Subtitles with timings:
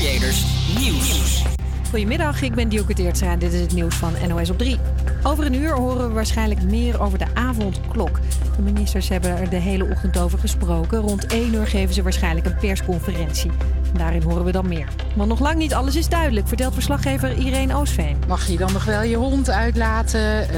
[0.00, 0.44] Creators
[0.78, 1.42] Nieuws.
[1.90, 4.78] Goedemiddag, ik ben Dielke Teertstra en dit is het nieuws van NOS op 3.
[5.22, 8.20] Over een uur horen we waarschijnlijk meer over de avondklok.
[8.56, 10.98] De ministers hebben er de hele ochtend over gesproken.
[10.98, 13.50] Rond 1 uur geven ze waarschijnlijk een persconferentie.
[13.96, 14.88] Daarin horen we dan meer.
[15.16, 18.16] Maar nog lang niet alles is duidelijk, vertelt verslaggever Irene Oosveen.
[18.28, 20.20] Mag je dan nog wel je hond uitlaten?
[20.20, 20.56] Uh,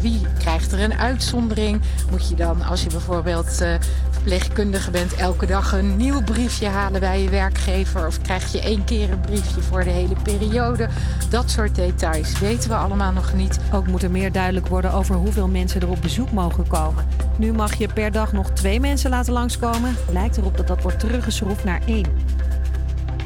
[0.00, 1.80] wie krijgt er een uitzondering?
[2.10, 3.74] Moet je dan, als je bijvoorbeeld uh,
[4.10, 8.06] verpleegkundige bent, elke dag een nieuw briefje halen bij je werkgever?
[8.06, 10.88] Of krijg je één keer een briefje voor de hele periode?
[11.28, 13.58] Dat soort details weten we allemaal nog niet.
[13.72, 17.06] Ook moet er meer duidelijk worden over hoeveel mensen er op bezoek mogen komen.
[17.38, 19.96] Nu mag je per dag nog twee mensen laten langskomen.
[20.12, 22.06] Lijkt erop dat dat wordt teruggeschroefd naar één.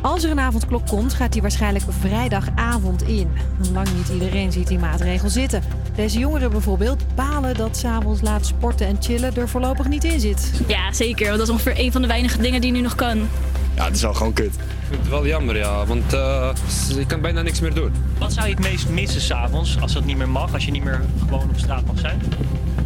[0.03, 3.31] Als er een avondklok komt, gaat die waarschijnlijk vrijdagavond in.
[3.73, 5.63] Lang niet iedereen ziet die maatregel zitten.
[5.95, 10.53] Deze jongeren bijvoorbeeld balen dat s'avonds laat sporten en chillen er voorlopig niet in zit.
[10.67, 11.27] Ja, zeker.
[11.27, 13.29] Want dat is ongeveer een van de weinige dingen die nu nog kan.
[13.77, 14.55] Ja, het is al gewoon kut.
[14.55, 15.87] Ik vind het wel jammer, ja.
[15.87, 16.51] Want uh,
[16.89, 17.93] je kan bijna niks meer doen.
[18.19, 20.53] Wat zou je het meest missen s'avonds als dat niet meer mag?
[20.53, 22.21] Als je niet meer gewoon op straat mag zijn?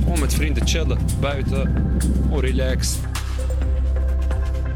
[0.02, 1.74] Gewoon met vrienden chillen, buiten,
[2.22, 2.98] gewoon relaxed.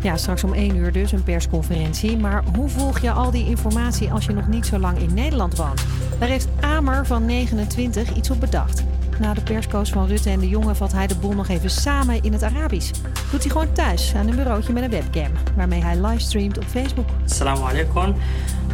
[0.03, 2.17] Ja, straks om 1 uur dus een persconferentie.
[2.17, 5.57] Maar hoe volg je al die informatie als je nog niet zo lang in Nederland
[5.57, 5.85] woont?
[6.19, 8.85] Daar heeft Amer van 29 iets op bedacht
[9.22, 12.24] Na de perscoach van Rutte en de jongen vat hij de boel nog even samen
[12.24, 12.92] in het Arabisch.
[13.32, 17.06] Doet hij gewoon thuis aan een bureautje met een webcam, waarmee hij livestreamt op Facebook.
[17.26, 18.16] Assalamu alaikum.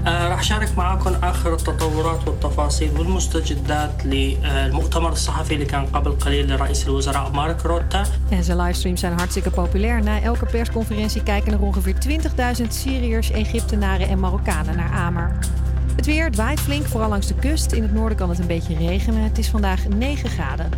[0.06, 7.32] راح اشارك معاكم اخر التطورات والتفاصيل والمستجدات للمؤتمر الصحفي اللي كان قبل قليل لرئيس الوزراء
[7.32, 8.04] مارك روتا.
[8.30, 10.04] En zijn livestreams zijn hartstikke populair.
[10.04, 11.96] Na elke persconferentie kijken er ongeveer
[12.62, 15.38] 20.000 Syriërs, Egyptenaren en Marokkanen naar Amer.
[15.99, 17.73] Het weer dwaait flink, vooral langs de kust.
[17.73, 19.23] In het noorden kan het een beetje regenen.
[19.23, 20.71] Het is vandaag 9 graden.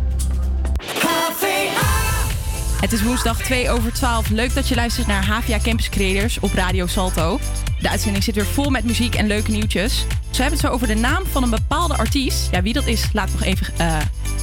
[2.81, 4.29] Het is woensdag 2 over 12.
[4.29, 7.39] Leuk dat je luistert naar HVA Campus Creators op Radio Salto.
[7.79, 10.05] De uitzending zit weer vol met muziek en leuke nieuwtjes.
[10.31, 12.47] Ze hebben het zo over de naam van een bepaalde artiest.
[12.51, 13.97] Ja, wie dat is, laat nog even, uh,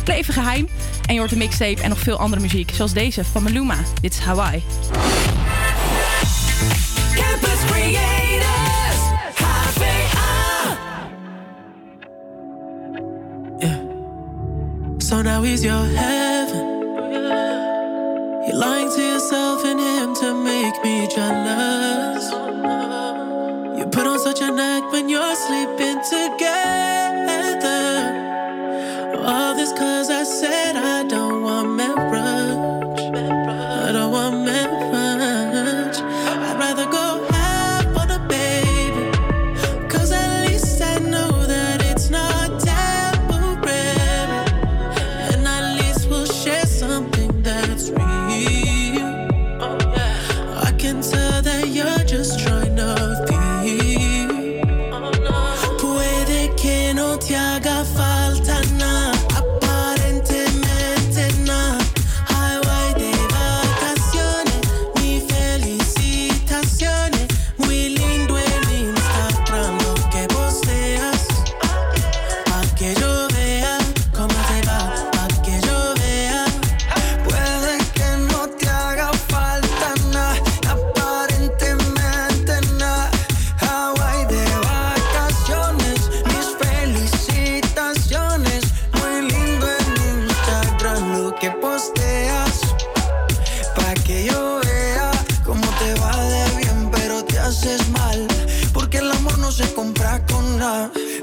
[0.04, 0.68] even geheim.
[1.06, 2.70] En je hoort een mixtape en nog veel andere muziek.
[2.74, 3.76] Zoals deze van Maluma.
[4.00, 4.62] Dit is Hawaii.
[7.14, 8.17] Campus Creators,
[15.08, 16.66] So now is your heaven.
[18.46, 22.30] You're lying to yourself and him to make me jealous.
[23.78, 26.57] You put on such an act when you're sleeping together.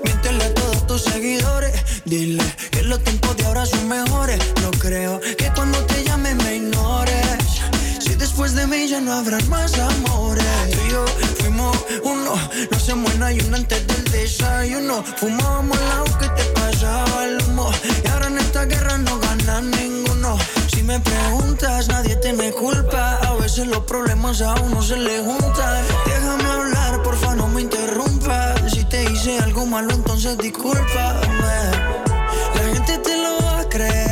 [0.03, 1.73] Miéntele a todos tus seguidores.
[2.05, 4.39] Dile que los tiempos de ahora son mejores.
[4.61, 7.37] No creo que cuando te llame me ignores.
[7.99, 10.45] Si después de mí ya no habrán más amores.
[10.71, 11.05] Tú y yo
[11.39, 12.35] fuimos uno.
[12.71, 15.03] No se muera y uno antes del desayuno.
[15.17, 17.69] Fumábamos agua que te pasaba el humo.
[18.03, 20.04] Y ahora en esta guerra no gana ninguno.
[20.85, 23.17] Me preguntas, nadie tiene culpa.
[23.17, 25.83] A veces los problemas a uno se le juntan.
[26.05, 28.71] Déjame hablar, porfa, no me interrumpas.
[28.71, 31.57] Si te hice algo malo, entonces discúlpame.
[32.53, 34.04] La gente te lo va a creer.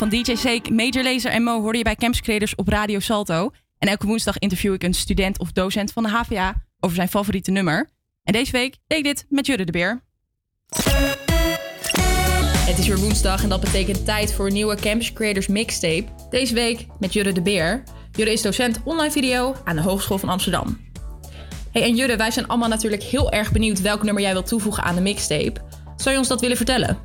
[0.00, 3.50] Van DJ Seek, Major Lazer en Mo hoorde je bij Campus Creators op Radio Salto.
[3.78, 7.50] En elke woensdag interview ik een student of docent van de HVA over zijn favoriete
[7.50, 7.90] nummer.
[8.22, 10.02] En deze week deed ik dit met Jurre de Beer.
[12.66, 16.04] Het is weer woensdag en dat betekent tijd voor een nieuwe Campus Creators mixtape.
[16.30, 17.82] Deze week met Jurre de Beer.
[18.12, 20.80] Jurre is docent online video aan de Hogeschool van Amsterdam.
[21.72, 24.82] Hey, en Jurre, wij zijn allemaal natuurlijk heel erg benieuwd welk nummer jij wilt toevoegen
[24.82, 25.60] aan de mixtape.
[25.96, 26.98] Zou je ons dat willen vertellen?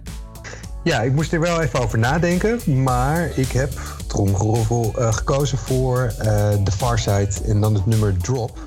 [0.85, 2.83] Ja, ik moest er wel even over nadenken.
[2.83, 3.71] Maar ik heb,
[4.07, 8.59] tromgeroffel, eh gekozen voor eh The Far Side en dan het nummer Drop.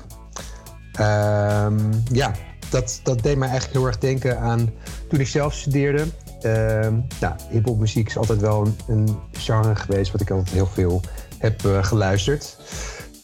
[0.93, 1.79] Ehm,
[2.11, 2.31] ja,
[2.69, 4.69] dat, dat deed mij eigenlijk heel erg denken aan
[5.09, 6.05] toen ik zelf studeerde.
[6.41, 11.01] Ehm nou, hiphopmuziek is altijd wel een, een genre geweest wat ik altijd heel veel
[11.37, 12.57] heb eh, geluisterd.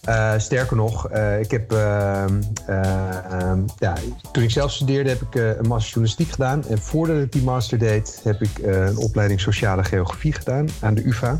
[0.05, 3.93] Eh, sterker nog, eh, ik heb, ehm, eh, ehm, ja,
[4.31, 6.67] toen ik zelf studeerde heb ik een master journalistiek gedaan.
[6.67, 11.05] En voordat ik die master deed, heb ik een opleiding sociale geografie gedaan aan de
[11.05, 11.37] UvA.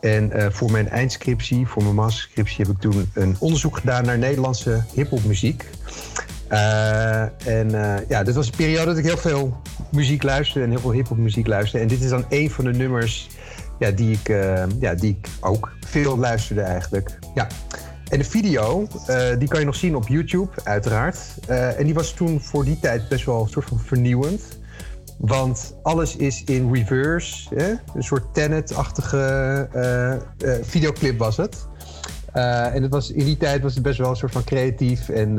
[0.00, 4.84] En voor mijn eindscriptie, voor mijn masterscriptie, heb ik toen een onderzoek gedaan naar Nederlandse
[4.94, 5.64] hiphopmuziek.
[6.48, 7.70] En
[8.08, 9.60] ja, dit was een periode dat ik heel veel
[9.90, 11.84] muziek luisterde en heel veel hiphopmuziek luisterde.
[11.84, 13.28] En dit is dan een van de nummers
[13.80, 17.18] ja, die, ik, eh, ja, die ik ook veel luisterde eigenlijk.
[17.34, 17.46] Ja.
[18.08, 21.18] En de video, eh, die kan je nog zien op YouTube, uiteraard.
[21.46, 24.42] Eh, en die was toen voor die tijd best wel een soort van vernieuwend.
[25.18, 27.56] Want alles is in reverse.
[27.94, 29.68] Een soort Tenet-achtige
[30.62, 31.68] videoclip was het.
[32.32, 35.34] En het was, in die tijd was het best wel een soort van creatief en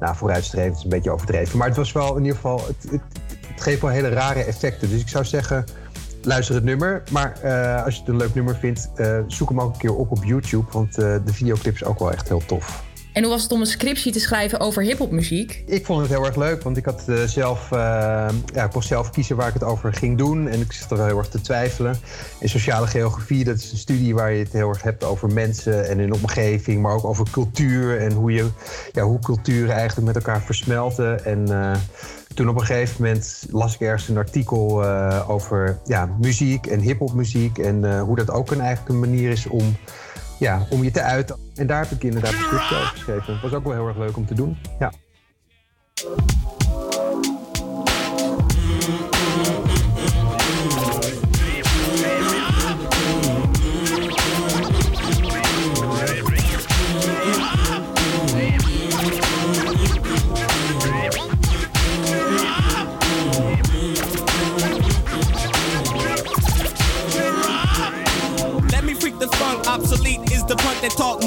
[0.00, 1.58] nou, vooruitstrevend is een beetje overdreven.
[1.58, 2.66] Maar het was wel in ieder geval.
[2.66, 3.02] Het, het,
[3.58, 4.88] het geeft wel hele rare effecten.
[4.90, 5.64] Dus ik zou zeggen,
[6.28, 7.02] luister het nummer.
[7.10, 9.94] Maar eh, als je het een leuk nummer vindt, eh, zoek hem ook een keer
[9.94, 10.72] op op YouTube.
[10.72, 12.87] Want eh, de videoclip is ook wel echt heel tof.
[13.18, 15.62] En hoe was het om een scriptie te schrijven over hiphopmuziek?
[15.66, 17.78] Ik vond het heel erg leuk, want ik, had, eh, zelf, eh,
[18.54, 20.48] ja, moest zelf kiezen waar ik het over ging doen.
[20.48, 21.96] En ik zat er heel erg te twijfelen.
[22.40, 25.88] En sociale geografie, dat is een studie waar je het heel erg hebt over mensen
[25.88, 26.82] en hun omgeving.
[26.82, 28.46] Maar ook over cultuur en hoe, je,
[28.92, 31.24] ja, hoe culturen eigenlijk met elkaar versmelten.
[31.24, 31.76] En eh,
[32.34, 34.84] toen op een gegeven moment las ik ergens een artikel
[35.26, 37.58] over ja, muziek en hiphopmuziek.
[37.58, 39.76] En hoe dat ook een, eigenlijk een manier is om,
[40.38, 41.36] ja, om je te uiten.
[41.54, 43.32] En daar heb ik inderdaad een scriptje over geschreven.
[43.32, 44.58] Het was ook wel heel erg leuk om te doen.
[44.78, 44.92] Ja.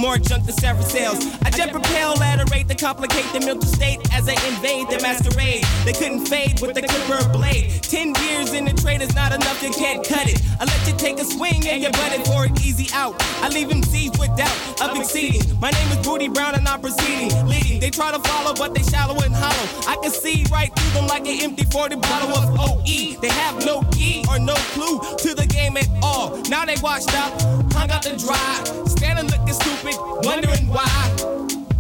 [0.02, 1.24] More junk than Sarah sales.
[1.44, 5.00] I jet propel at a rate to complicate the mental state as I invade the
[5.02, 5.64] masquerade.
[5.86, 7.84] They couldn't fade with the clipper blade.
[7.84, 10.42] Ten years in the trade is not enough, you can't cut it.
[10.60, 13.16] I let you take a swing and you butt it for an easy out.
[13.44, 15.60] I leave them seized with doubt of exceeding.
[15.60, 17.80] My name is Booty Brown and I'm proceeding, leading.
[17.80, 19.68] They try to follow, but they shallow and hollow.
[19.88, 23.22] I can see right through them like an empty 40 bottle of OE.
[23.22, 26.38] They have no key or no clue to the game at all.
[26.50, 27.40] Now they washed up,
[27.74, 30.88] hung out to dry, standing looking stupid, wondering why.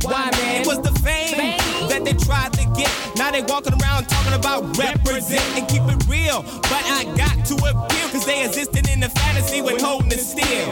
[0.04, 0.62] Why, man?
[0.62, 1.38] It was the fame
[1.90, 2.92] that they tried to get.
[3.18, 6.44] Now they walking around talking about represent and keep it real.
[6.44, 10.72] But I got to appeal, cause they existed in the fantasy when holding it still.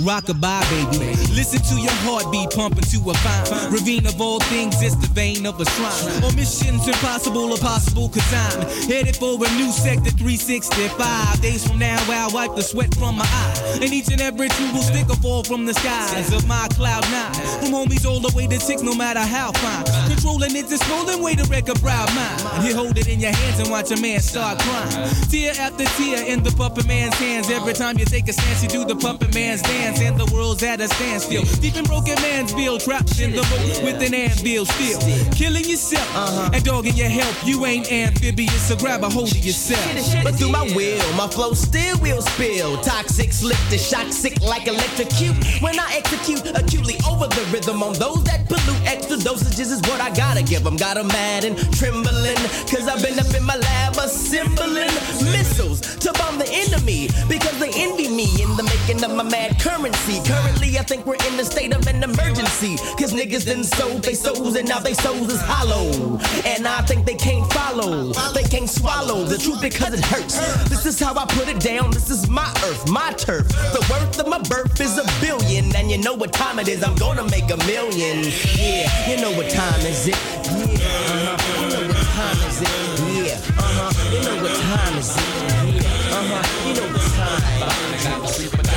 [0.00, 1.12] Rockabye, baby.
[1.34, 4.80] Listen to your heartbeat pumping to a fine ravine of all things.
[4.80, 6.24] It's the vein of a shrine.
[6.24, 11.40] Or missions impossible or possible, cause I'm headed for a new sector 365.
[11.42, 13.78] Days from now, I'll wipe the sweat from my eye.
[13.82, 17.04] And each and every tree will stick or fall from the skies of my cloud
[17.10, 17.34] nine.
[17.60, 19.84] From homies all the way to six, no matter how fine.
[20.08, 22.66] Controlling it's a stolen way to wreck a proud mind.
[22.66, 25.08] You hold it in your hands and watch a man start crying.
[25.28, 27.50] Tear after tear in the puppet man's hands.
[27.50, 29.89] Every time you take a stance, you do the puppet man's dance.
[29.98, 31.42] And the world's at a standstill.
[31.60, 35.00] Deep in broken man's bill, trapped in the boat with an anvil still.
[35.32, 37.34] Killing yourself and dogging your help.
[37.44, 39.82] You ain't amphibious, so grab a hold of yourself.
[40.22, 42.76] But through my will, my flow still will spill.
[42.82, 45.36] Toxic, slip the shock, sick like electrocute.
[45.60, 50.00] When I execute acutely over the rhythm on those that pollute, extra dosages is what
[50.00, 50.76] I gotta give them.
[50.76, 54.94] Got 'em mad and trembling, cause I've been up in my lab assembling
[55.34, 57.08] missiles to bomb the enemy.
[57.28, 60.20] Because they envy me in the making of my mad currency.
[60.28, 62.76] Currently, I think we're in the state of an emergency.
[62.98, 66.18] Cause niggas done sold they souls and now they souls is hollow.
[66.44, 70.36] And I think they can't follow, they can't swallow the truth because it hurts.
[70.68, 71.90] This is how I put it down.
[71.90, 73.48] This is my earth, my turf.
[73.48, 75.74] The worth of my birth is a billion.
[75.74, 78.24] And you know what time it is, I'm gonna make a million.
[78.56, 80.14] Yeah, you know what time is it?
[80.14, 81.62] Yeah, uh-huh.
[81.62, 82.68] You know what time is it?
[83.00, 84.12] Yeah, uh-huh.
[84.12, 85.84] You know what time is it?
[85.84, 86.68] Yeah, uh-huh.
[86.68, 88.69] You know what time.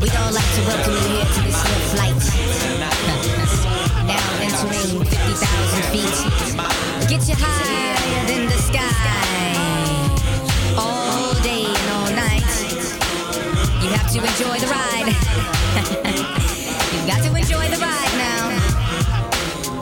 [0.00, 2.14] We'd all like to welcome you here to this here flight.
[4.06, 6.18] now entering 50,000 feet.
[7.08, 9.58] Get you higher than the sky.
[10.78, 12.46] All day and all night.
[13.82, 15.08] You have to enjoy the ride.
[16.94, 18.50] You've got to enjoy the ride now.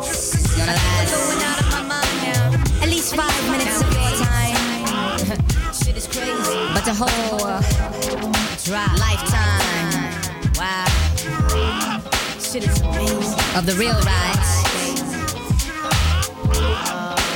[0.01, 1.27] It's gonna last.
[2.83, 4.57] At least five minutes of your time.
[5.75, 6.73] Shit is crazy.
[6.73, 7.61] But the whole uh,
[8.99, 9.36] lifetime.
[12.57, 14.65] Of the real rides.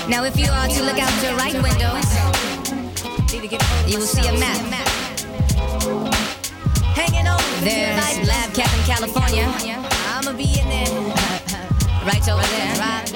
[0.09, 1.93] Now, if you are to look out your right window,
[3.87, 4.57] you will see a map.
[6.97, 9.45] Hanging over There's Lab Cap in California.
[10.09, 10.89] I'ma be in there.
[12.07, 12.77] right over there.
[12.81, 13.13] Right.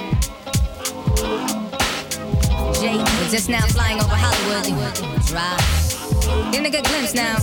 [2.75, 4.67] Jake, we're just now flying over Hollywood.
[5.25, 6.53] Drive.
[6.53, 7.37] Getting a good glimpse now.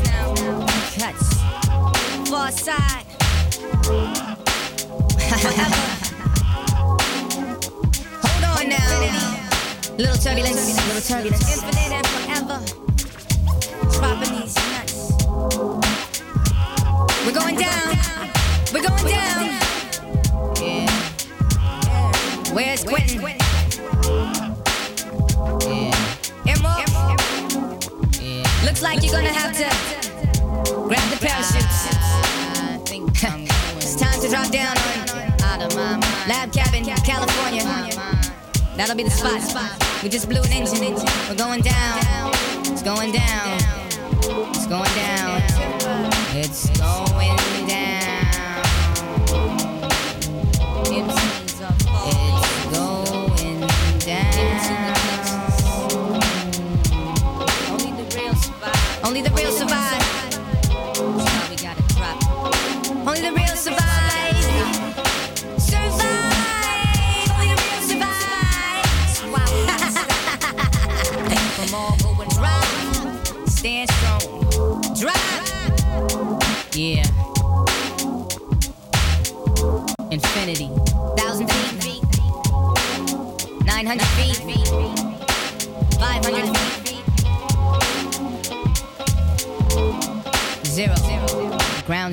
[1.00, 1.42] Cuts.
[2.30, 3.02] Far side.
[5.32, 5.48] Hold
[8.44, 9.40] on now.
[9.98, 10.76] Little turbulence.
[10.88, 11.48] Little turbulence.
[11.56, 12.60] Infinite and forever.
[13.94, 14.94] Dropping these nuts.
[17.26, 17.96] We're going down.
[18.74, 19.42] We're going down.
[20.60, 20.92] Yeah.
[22.52, 23.22] Where's Quentin?
[25.62, 25.96] Yeah.
[26.46, 26.90] Emerald?
[28.66, 29.70] Looks like you're gonna have to
[30.90, 31.88] grab the parachutes.
[33.78, 34.81] it's time to drop down
[38.76, 40.04] That'll be the spot.
[40.04, 40.96] We just blew an engine.
[41.30, 42.00] We're going down.
[42.66, 43.60] It's going down.
[44.50, 45.42] It's going down.
[46.34, 46.71] It's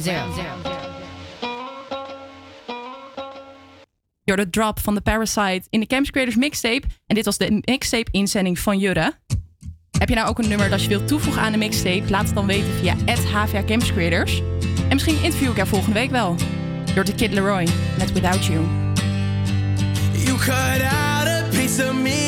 [0.03, 0.77] Ground zero.
[4.25, 6.83] You're the drop van de Parasite in de Campus Creators mixtape.
[7.07, 9.13] En dit was de mixtape inzending van Jurre.
[9.99, 12.11] Heb je nou ook een nummer dat je wilt toevoegen aan de mixtape?
[12.11, 12.95] Laat het dan weten via
[13.33, 14.43] HVA Campus Creators.
[14.89, 16.37] En misschien interview ik er volgende week wel.
[16.95, 18.67] Door de Kid Leroy met Without You.
[20.13, 22.28] You cut out a piece of me,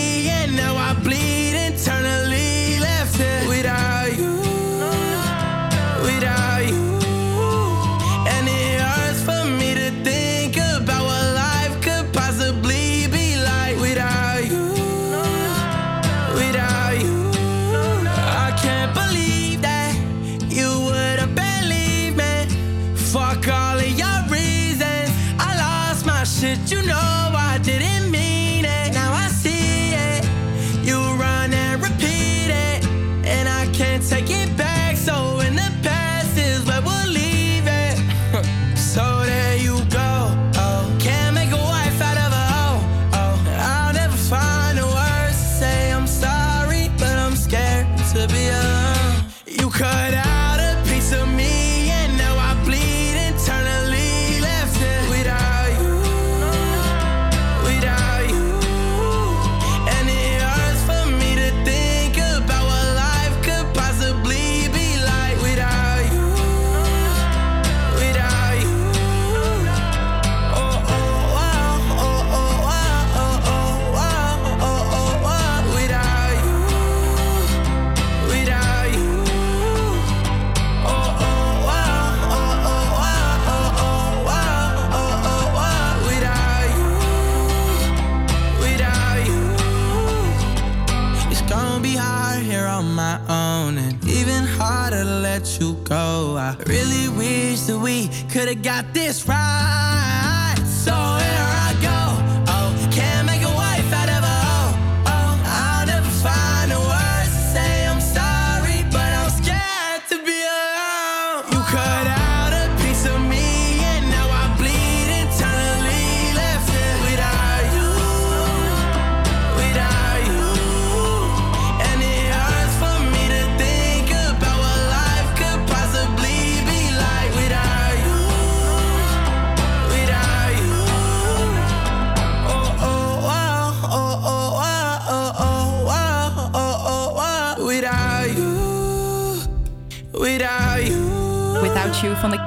[98.54, 99.49] got this right.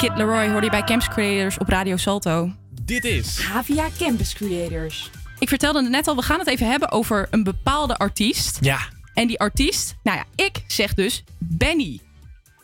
[0.03, 2.51] Kid Leroy hoorde je bij Campus Creators op Radio Salto.
[2.81, 5.09] Dit is Havia Campus Creators.
[5.39, 8.57] Ik vertelde het net al, we gaan het even hebben over een bepaalde artiest.
[8.61, 8.79] Ja.
[9.13, 11.99] En die artiest, nou ja, ik zeg dus Benny.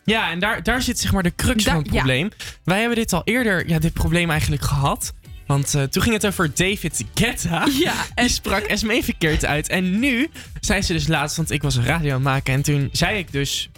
[0.05, 1.97] Ja, en daar, daar zit zeg maar de crux Daar- van het ja.
[1.97, 2.29] probleem.
[2.63, 5.13] Wij hebben dit al eerder, ja, dit probleem eigenlijk gehad.
[5.47, 7.67] Want eh, toen ging het over David Guetta.
[7.79, 9.69] Ja, en die sprak Esmee verkeerd uit.
[9.69, 12.53] En nu zei ze dus laatst, want ik was een radio aan het maken.
[12.53, 13.69] En toen zei ik dus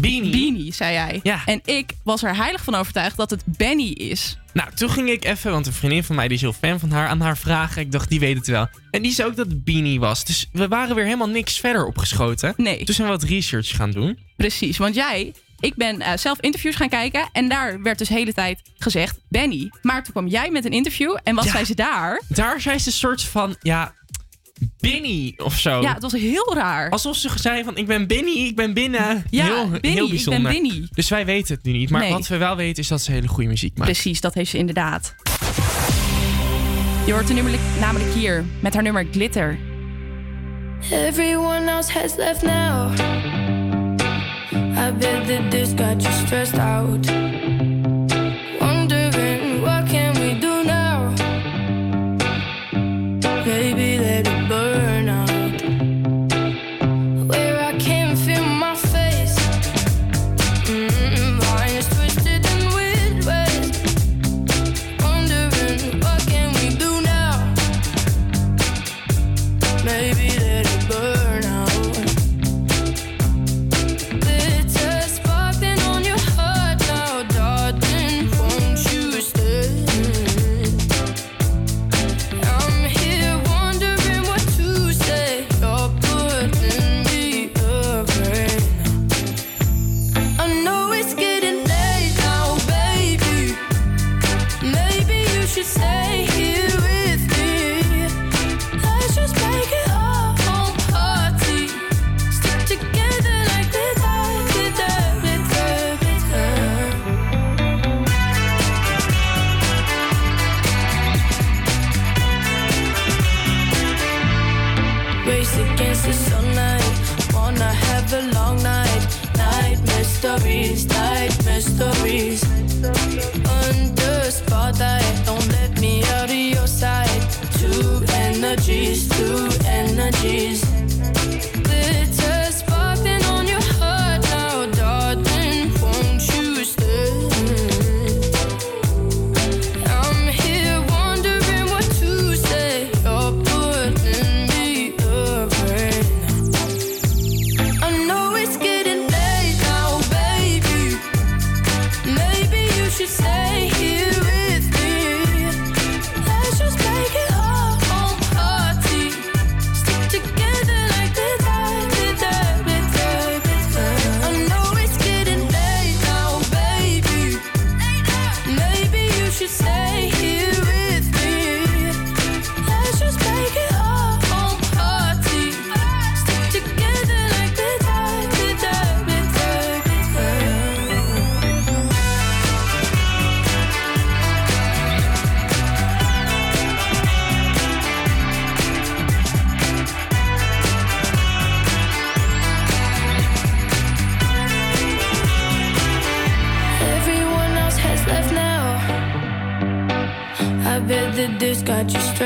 [0.00, 0.30] Beanie.
[0.30, 1.20] Beanie, zei jij.
[1.22, 1.42] Ja.
[1.46, 4.38] En ik was er heilig van overtuigd dat het Benny is.
[4.52, 6.90] Nou, toen ging ik even, want een vriendin van mij die is heel fan van
[6.90, 7.82] haar, aan haar vragen.
[7.82, 8.68] Ik dacht, die weet het wel.
[8.90, 10.24] En die zei ook dat het Beanie was.
[10.24, 12.54] Dus we waren weer helemaal niks verder opgeschoten.
[12.56, 12.84] Nee.
[12.84, 14.18] Toen zijn we wat research gaan doen.
[14.36, 18.14] Precies, want jij, ik ben eh, zelf interviews gaan kijken en daar werd dus de
[18.14, 19.70] hele tijd gezegd Benny.
[19.82, 21.50] Maar toen kwam jij met een interview en wat Ja.
[21.50, 22.22] zei ze daar?
[22.28, 23.94] Daar zei ze een soort van, ja,
[24.80, 25.80] Binny of zo.
[25.80, 26.90] Ja, het was heel raar.
[26.90, 29.24] Alsof ze zei van, ik ben Binny, ik ben binnen.
[29.30, 30.52] Ja, heel, Binny, heel ik ben bijzonder.
[30.52, 30.88] Binny.
[30.90, 31.90] Dus wij weten het nu niet.
[31.90, 32.10] Maar Nee.
[32.10, 33.90] wat we wel weten is dat ze hele goede muziek maakt.
[33.90, 35.14] Precies, dat heeft ze inderdaad.
[37.06, 39.58] Je hoort namelijk, namelijk hier met haar nummer Glitter.
[40.90, 42.92] Everyone else has left now.
[44.78, 47.06] I bet that this got you stressed out.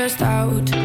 [0.09, 0.80] Stressed out.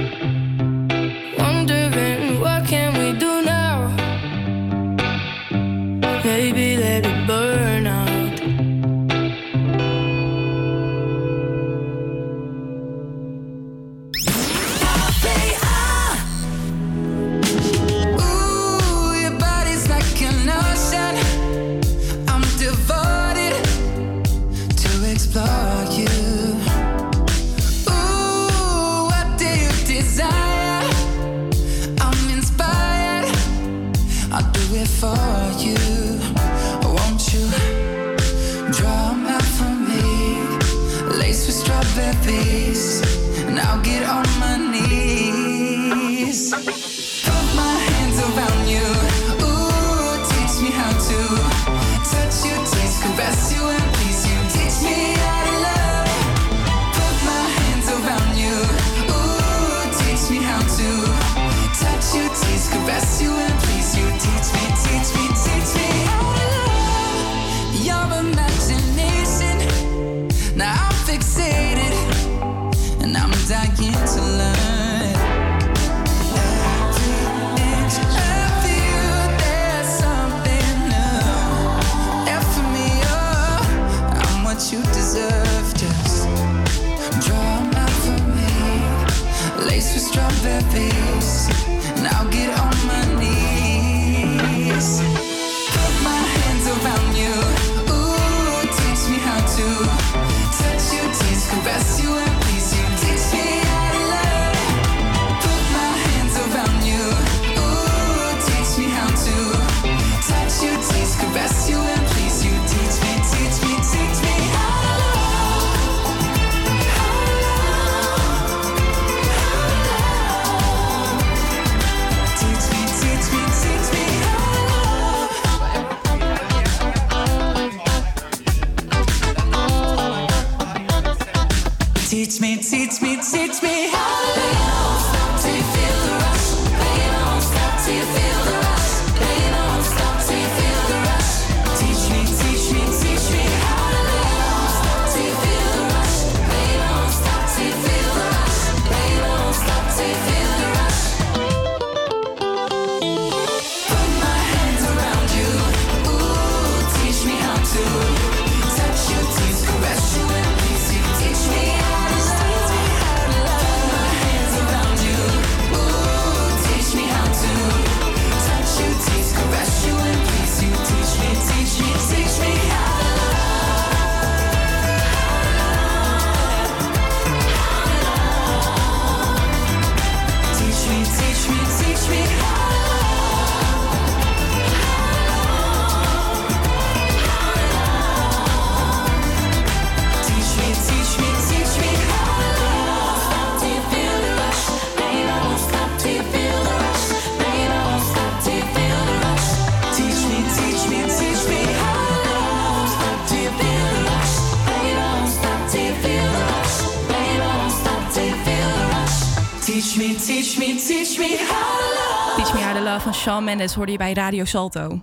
[209.97, 212.37] Teach me, teach me how to love.
[212.37, 215.01] Teach Me How to Love van Shawn Mendes hoorde je bij Radio Salto.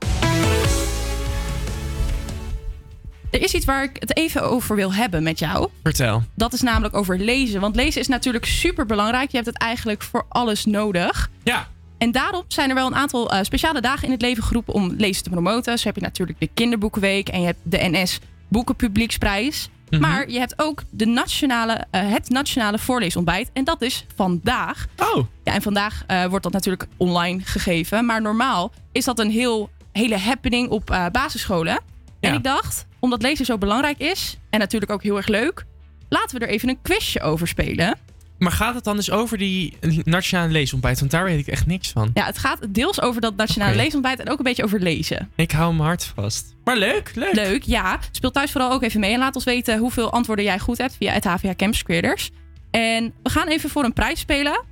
[3.31, 5.67] Er is iets waar ik het even over wil hebben met jou.
[5.83, 6.23] Vertel.
[6.35, 7.61] Dat is namelijk over lezen.
[7.61, 9.29] Want lezen is natuurlijk super belangrijk.
[9.29, 11.29] Je hebt het eigenlijk voor alles nodig.
[11.43, 11.67] Ja.
[11.97, 14.93] En daarom zijn er wel een aantal eh, speciale dagen in het leven geroepen om
[14.97, 15.79] lezen te promoten.
[15.79, 19.69] Zo heb je natuurlijk de Kinderboekenweek en je hebt de NS Boekenpublieksprijs.
[19.93, 20.01] Mhm.
[20.01, 23.49] Maar je hebt ook de nationale, eh, het Nationale Voorleesontbijt.
[23.53, 24.85] En dat is vandaag.
[24.97, 25.25] Oh.
[25.43, 28.05] Ja, en vandaag eh, wordt dat natuurlijk online gegeven.
[28.05, 31.79] Maar normaal is dat een heel, hele happening op eh, basisscholen.
[32.19, 34.37] En ik dacht, omdat lezen zo belangrijk is...
[34.49, 35.65] en natuurlijk ook heel erg leuk...
[36.09, 37.97] laten we er even een quizje over spelen.
[38.43, 40.99] Maar gaat het dan dus over die nationale leesontbijt?
[40.99, 42.11] Want daar weet ik echt niks van.
[42.13, 44.19] Ja, het gaat deels over dat nationale leesontbijt...
[44.19, 45.29] en ook een beetje over lezen.
[45.35, 46.55] Ik hou mijn hart vast.
[46.63, 47.33] Maar leuk, leuk.
[47.33, 47.99] Leuk, ja.
[48.11, 49.13] Speel thuis vooral ook even mee.
[49.13, 52.31] En laat ons weten hoeveel antwoorden jij goed hebt via het HVA Creators.
[52.71, 54.63] En we gaan even voor een prijs spelen.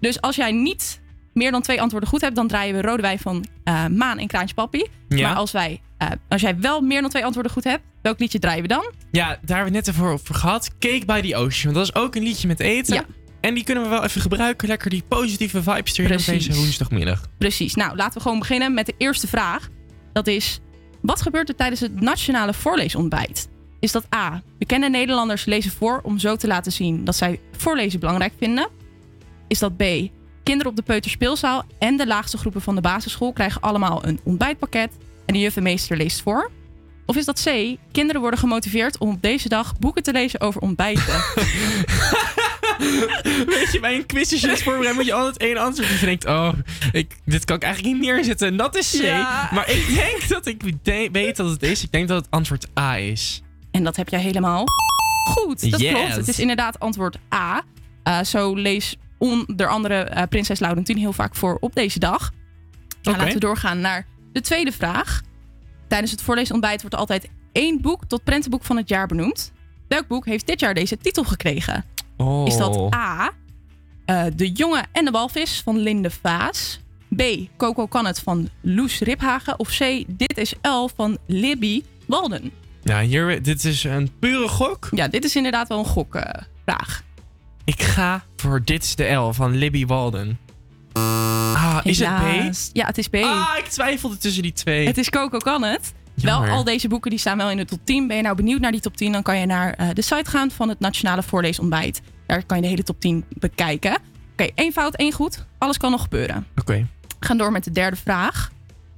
[0.00, 1.00] Dus als jij niet
[1.32, 2.36] meer dan twee antwoorden goed hebt...
[2.36, 4.86] dan draaien we rode wijn van eh, Maan en Kraantje Papi.
[5.08, 5.28] Ja.
[5.28, 7.82] Maar als, wij, eh, als jij wel meer dan twee antwoorden goed hebt...
[8.02, 8.92] welk liedje draaien we dan?
[9.10, 10.70] Ja, daar hebben we net even over gehad.
[10.78, 11.74] Cake by the Ocean.
[11.74, 12.94] Dat is ook een liedje met eten.
[12.94, 13.04] Ja.
[13.40, 14.68] En die kunnen we wel even gebruiken.
[14.68, 17.28] Lekker die positieve vibes erin op deze woensdagmiddag.
[17.38, 17.74] Precies.
[17.74, 19.68] Nou, laten we gewoon beginnen met de eerste vraag.
[20.12, 20.60] Dat is,
[21.00, 23.48] wat gebeurt er tijdens het nationale voorleesontbijt?
[23.80, 28.00] Is dat A, bekende Nederlanders lezen voor om zo te laten zien dat zij voorlezen
[28.00, 28.68] belangrijk vinden?
[29.48, 29.82] Is dat B,
[30.42, 34.92] kinderen op de peuterspeelzaal en de laagste groepen van de basisschool krijgen allemaal een ontbijtpakket
[35.26, 36.50] en de juf en meester leest voor?
[37.06, 40.60] Of is dat C, kinderen worden gemotiveerd om op deze dag boeken te lezen over
[40.60, 41.04] ontbijten?
[43.46, 45.98] Weet je, bij een quiz als je het voorbereidt, moet je altijd één antwoord die
[45.98, 46.52] je denkt, oh,
[46.92, 48.48] ik, dit kan ik eigenlijk niet neerzetten.
[48.48, 49.02] En dat is C.
[49.02, 49.48] Ja.
[49.52, 51.82] Maar ik denk dat ik de- weet dat het is.
[51.82, 53.42] Ik denk dat het antwoord A is.
[53.70, 54.64] En dat heb jij helemaal
[55.30, 55.70] goed.
[55.70, 55.92] Dat Yes.
[55.92, 56.16] klopt.
[56.16, 57.62] Het is inderdaad antwoord A.
[58.02, 62.18] Eh, zo lees onder andere eh, prinses Laurentien heel vaak voor op deze dag.
[63.02, 63.18] Nou, Oké.
[63.18, 65.20] laten we doorgaan naar de tweede vraag.
[65.92, 69.52] Tijdens het voorleesontbijt wordt altijd één boek tot prentenboek van het jaar benoemd.
[69.88, 71.84] Welk boek heeft dit jaar deze titel gekregen?
[72.16, 72.46] Oh.
[72.46, 73.32] Is dat A.
[74.04, 76.80] eh, de jongen en de walvis van Linde Vaas?
[77.16, 77.22] B.
[77.56, 79.58] Coco kan het van Loes Riphagen?
[79.58, 80.04] Of C.
[80.06, 82.50] Dit is L van Libby Walden?
[82.82, 84.88] Ja, hier, dit is een pure gok.
[84.90, 87.02] Ja, dit is inderdaad wel een gokvraag.
[87.64, 90.38] Ik ga voor Dit is de L van Libby Walden.
[90.92, 92.08] Ah, is het.
[92.08, 92.54] B?
[92.72, 93.14] Ja, het is B.
[93.14, 94.86] Ah, ik twijfelde tussen die twee.
[94.86, 95.92] Het is Coco kan het.
[96.14, 96.48] Jammer.
[96.48, 98.06] Wel, al deze boeken die staan wel in de top 10.
[98.06, 99.12] Ben je nou benieuwd naar die top 10?
[99.12, 102.02] Dan kan je naar eh, de site gaan van het Nationale Voorleesontbijt.
[102.26, 103.98] Daar kan je de hele top 10 bekijken.
[104.32, 105.44] Oké, één fout, één goed.
[105.58, 106.46] Alles kan nog gebeuren.
[106.56, 106.86] Oké.
[107.18, 108.50] We gaan door met de derde vraag.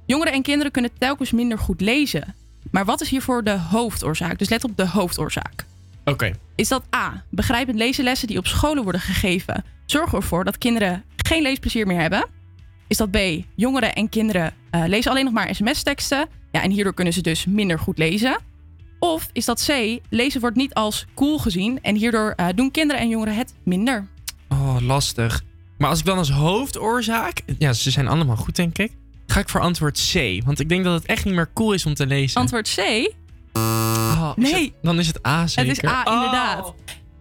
[0.05, 2.35] Jongeren en kinderen kunnen telkens minder goed lezen.
[2.71, 4.37] Maar wat is hiervoor de hoofdoorzaak?
[4.39, 5.65] Dus let op de hoofdoorzaak.
[6.05, 6.31] Oké.
[6.55, 7.23] Is dat A.
[7.29, 12.25] Begrijpend lezenlessen die op scholen worden gegeven zorgen ervoor dat kinderen geen leesplezier meer hebben?
[12.87, 13.17] Is dat B.
[13.55, 17.45] Jongeren en kinderen eh, lezen alleen nog maar sms-teksten ja, en hierdoor kunnen ze dus
[17.45, 18.37] minder goed lezen?
[18.99, 19.99] Of is dat C.
[20.09, 24.07] Lezen wordt niet als cool gezien en hierdoor eh, doen kinderen en jongeren het minder?
[24.49, 25.43] Oh, lastig.
[25.77, 27.41] Maar als ik dan als hoofdoorzaak...
[27.57, 28.91] Ja, ze zijn allemaal goed, denk ik.
[29.27, 30.41] Ga ik voor antwoord C.
[30.45, 32.41] Want ik denk dat het echt niet meer cool is om te lezen.
[32.41, 32.79] Antwoord C.
[33.53, 34.63] Oh, is Nee.
[34.63, 35.71] het- dan is het A zeker.
[35.73, 36.03] Het is A,
[36.59, 36.69] Oh.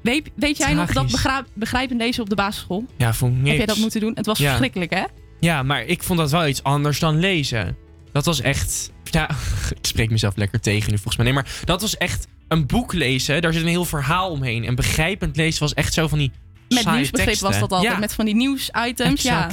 [0.04, 1.06] Weet, weet jij nog dat
[1.54, 2.84] begrijpend lezen op de basisschool?
[2.96, 3.48] Ja, vond ik niks.
[3.48, 4.12] Heb jij dat moeten doen?
[4.14, 4.48] Het was Ja.
[4.48, 5.04] verschrikkelijk, hè?
[5.40, 7.76] Ja, maar ik vond dat wel iets anders dan lezen.
[8.12, 8.90] Dat was echt...
[9.10, 9.30] Ja,
[9.80, 11.24] ik spreek mezelf lekker tegen nu volgens mij.
[11.26, 13.42] Nee, maar dat was echt een boek lezen.
[13.42, 14.64] Daar zit een heel verhaal omheen.
[14.64, 16.30] En begrijpend lezen was echt zo van die
[16.68, 17.92] Met nieuwsbegrip was dat altijd.
[17.92, 19.22] Ja, Met van die nieuwsitems.
[19.22, 19.50] Ja.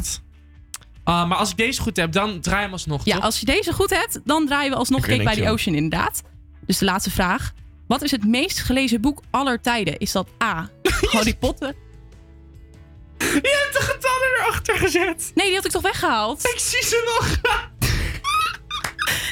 [1.03, 3.23] Ah, maar als ik deze goed heb, dan draai hem alsnog, ja, toch?
[3.23, 5.49] als je deze goed hebt, dan draaien we alsnog Cake by the.
[5.49, 6.23] Ocean inderdaad.
[6.65, 7.53] Dus de laatste vraag.
[7.91, 9.97] Wat is het meest gelezen boek aller tijden?
[9.97, 10.69] Is dat A.
[11.11, 11.73] Harry Potter?
[13.17, 13.25] Je
[13.63, 15.31] hebt de getallen erachter gezet.
[15.35, 16.45] Nee, die had ik toch weggehaald?
[16.45, 17.29] Ik zie ze nog.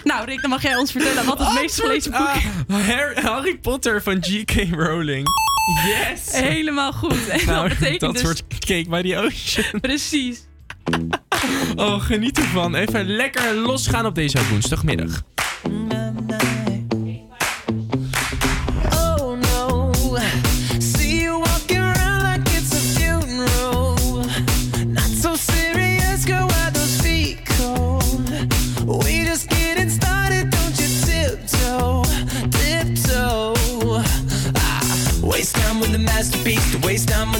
[0.04, 2.76] Nou, Rick, dan mag jij ons vertellen wat het meest gelezen boek is.
[2.86, 4.52] Harry, Harry Potter van G.K.
[4.72, 5.28] Rowling.
[5.86, 6.32] Yes.
[6.32, 7.28] Helemaal goed.
[7.28, 8.22] En Nou, dat betekent dat dus...
[8.22, 9.80] soort cake by the ocean.
[9.90, 10.48] Precies.
[11.76, 12.76] Oh, geniet ervan.
[12.76, 15.24] Even lekker losgaan op deze woensdagmiddag.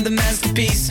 [0.10, 0.90] The masterpiece.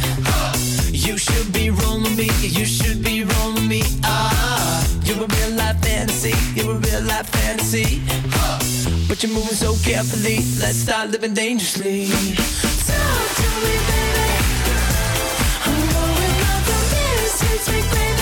[0.92, 3.83] You should be rolling me, you should be rolling me.
[4.04, 8.00] Ah, you're a real life fantasy, you're a real life fantasy.
[9.09, 12.09] But you're moving so carefully, let's start living dangerously.
[12.88, 14.28] Talk to me, baby.
[15.66, 18.17] I'm going up but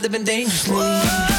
[0.00, 1.31] living dangerously.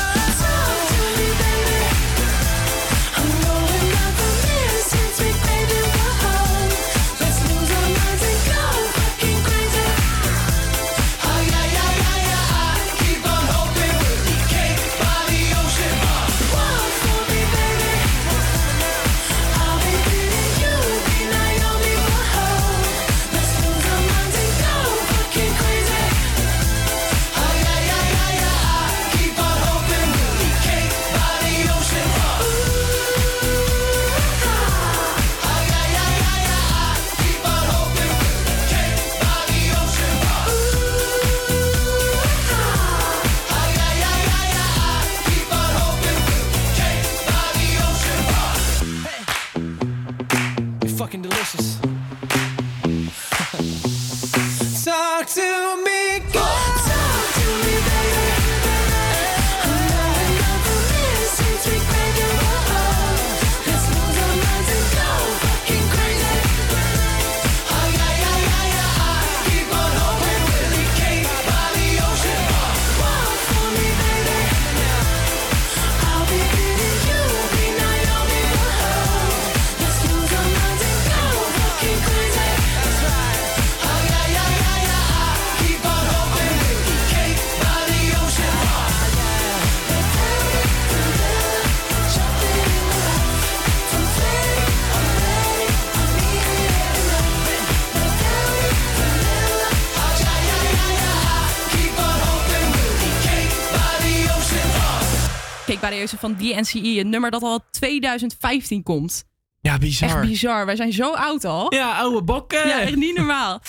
[106.14, 107.00] Ocean van DNCE.
[107.00, 109.24] Een nummer dat al 2015 komt.
[109.62, 110.10] Ja, bizar.
[110.10, 110.66] Echt bizar.
[110.66, 111.74] Wij zijn zo oud al.
[111.74, 112.68] Ja, oude bokken.
[112.68, 113.62] Ja, echt niet normaal.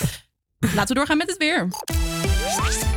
[0.59, 1.67] Laten we doorgaan met het weer.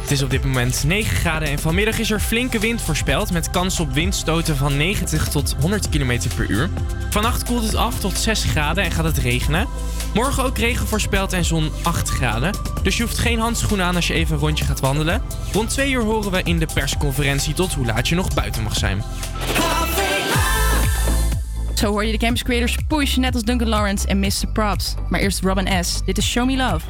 [0.09, 3.50] Het is op dit moment 9 graden en vanmiddag is er flinke wind voorspeld met
[3.50, 6.70] kans op windstoten van 90 tot 100 km per uur.
[7.11, 9.66] Vannacht koelt het af tot 6 graden en gaat het regenen.
[10.14, 12.54] Morgen ook regen voorspeld en zon 8 graden.
[12.82, 15.22] Dus je hoeft geen handschoenen aan als je even een rondje gaat wandelen.
[15.52, 18.76] Rond 2 uur horen we in de persconferentie tot hoe laat je nog buiten mag
[18.76, 19.02] zijn.
[21.74, 24.48] Zo hoor je de Campus Creators push, net als Duncan Lawrence en Mr.
[24.52, 24.94] Props.
[25.09, 26.00] Maar eerst Robin S.
[26.04, 26.86] Dit is Show Me Love.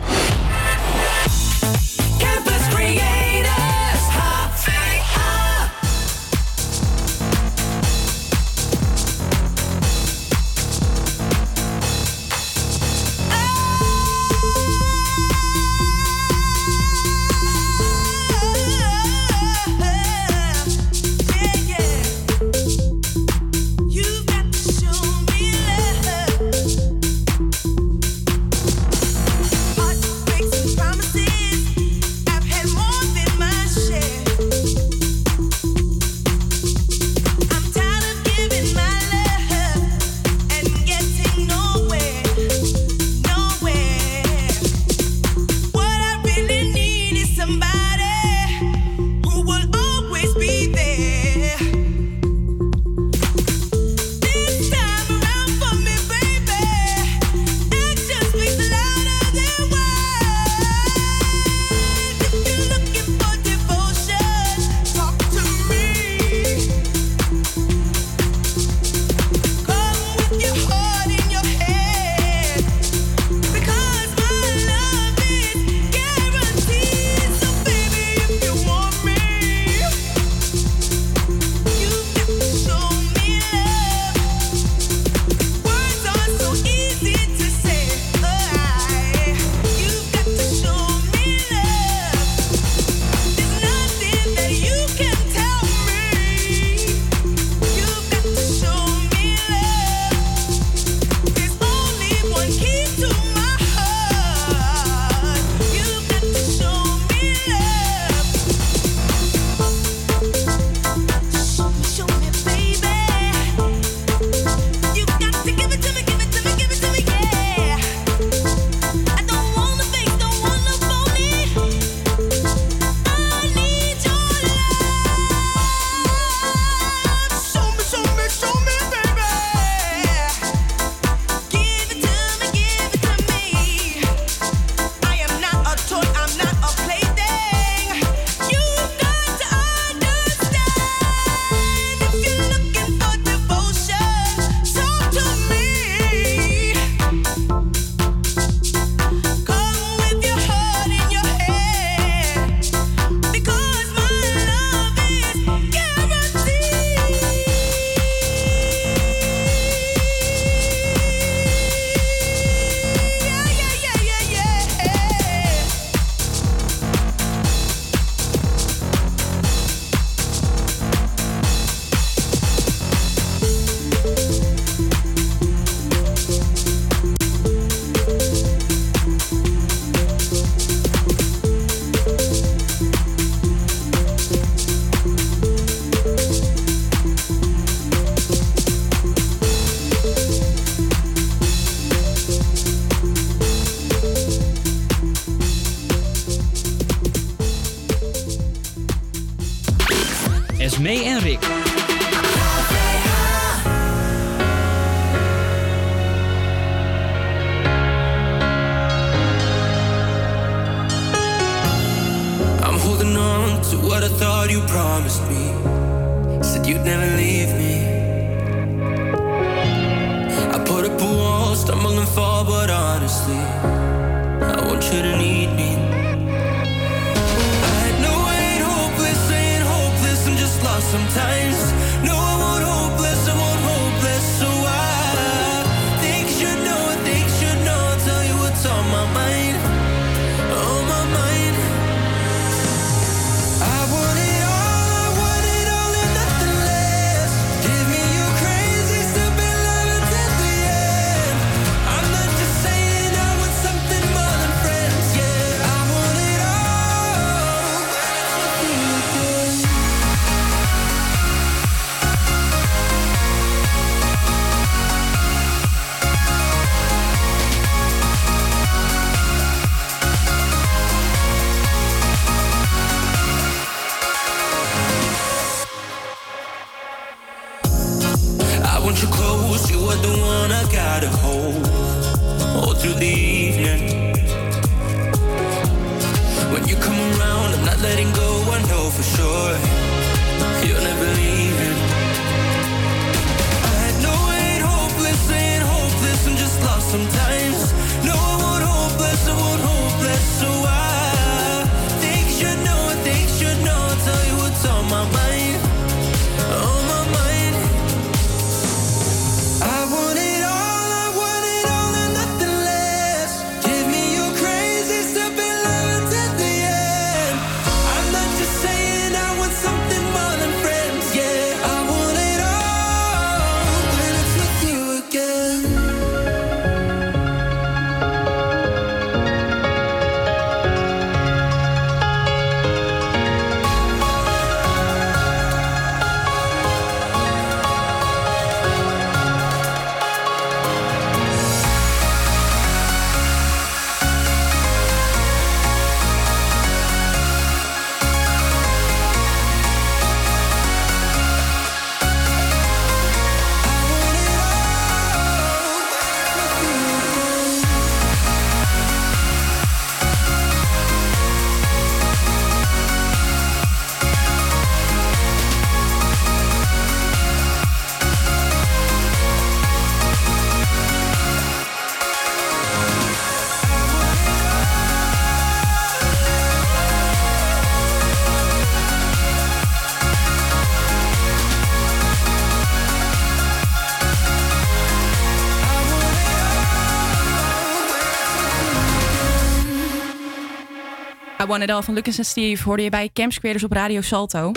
[391.48, 394.52] Want It All van Lucas en Steve hoorde je bij Camps Creators op Radio Salto.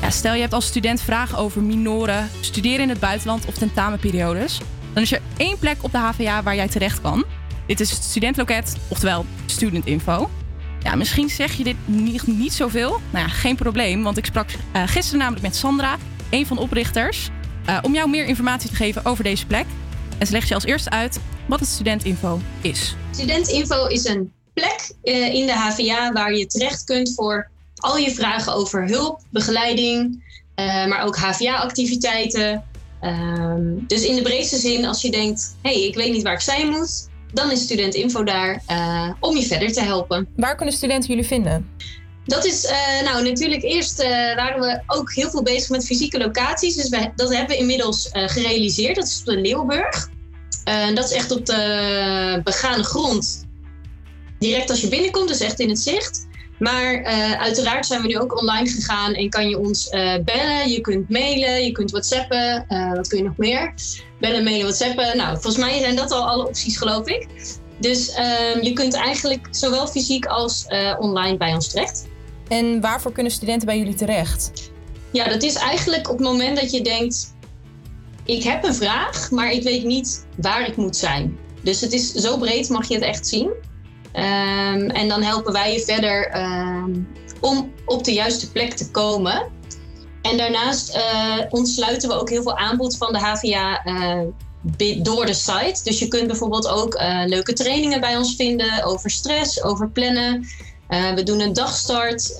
[0.00, 4.60] Ja, stel je hebt als student vragen over minoren, studeren in het buitenland of tentamenperiodes.
[4.92, 7.24] Dan is er één plek op de HVA waar jij terecht kan.
[7.66, 10.30] Dit is het studentloket, oftewel Student Info.
[10.82, 13.00] Ja, misschien zeg je dit niet, niet zoveel.
[13.10, 15.96] Nou ja, geen probleem, want ik sprak eh, gisteren namelijk met Sandra,
[16.30, 17.28] een van de oprichters,
[17.64, 19.66] eh, om jou meer informatie te geven over deze plek.
[20.18, 22.96] En ze legt je als eerste uit wat het Studentinfo is.
[23.10, 28.10] Studentinfo is een plek eh, in de HVA waar je terecht kunt voor al je
[28.10, 30.24] vragen over hulp, begeleiding,
[30.54, 32.64] eh, maar ook HVA-activiteiten.
[33.00, 36.32] Ehm, dus in de breedste zin, als je denkt: hé, hey, ik weet niet waar
[36.32, 40.28] ik zijn moet, dan is Studentinfo daar eh, om je verder te helpen.
[40.36, 41.70] Waar kunnen studenten jullie vinden?
[42.24, 42.72] Dat is,
[43.04, 44.02] nou natuurlijk eerst
[44.36, 46.74] waren we ook heel veel bezig met fysieke locaties.
[46.74, 48.96] Dus dat hebben we inmiddels gerealiseerd.
[48.96, 50.08] Dat is op de Leeuwburg.
[50.94, 53.41] Dat is echt op de begane grond.
[54.42, 56.26] Direct als je binnenkomt, dus echt in het zicht.
[56.58, 60.70] Maar eh, uiteraard zijn we nu ook online gegaan en kan je ons eh, bellen.
[60.70, 62.64] Je kunt mailen, je kunt whatsappen.
[62.68, 63.74] Eh, wat kun je nog meer?
[64.20, 65.16] Bellen, mailen, whatsappen.
[65.16, 67.26] Nou, volgens mij zijn dat al alle opties, geloof ik.
[67.78, 70.66] Dus ehm, je kunt eigenlijk zowel fysiek als
[70.98, 72.06] online bij ons terecht.
[72.48, 74.70] En waarvoor kunnen studenten bij jullie terecht?
[75.10, 77.34] Ja, dat is eigenlijk op het moment dat je denkt:
[78.24, 81.38] ik heb een vraag, maar ik weet niet waar ik moet zijn.
[81.62, 83.50] Dus het is zo breed, mag je het echt zien.
[84.12, 86.90] Ehm, en dan helpen wij je verder ehm,
[87.40, 89.50] om op de juiste plek te komen.
[90.22, 94.20] En daarnaast eh, ontsluiten we ook heel veel aanbod van de HVA eh,
[95.02, 95.80] door de site.
[95.84, 100.46] Dus je kunt bijvoorbeeld ook eh, leuke trainingen bij ons vinden over stress, over plannen.
[101.14, 102.34] We doen een dagstart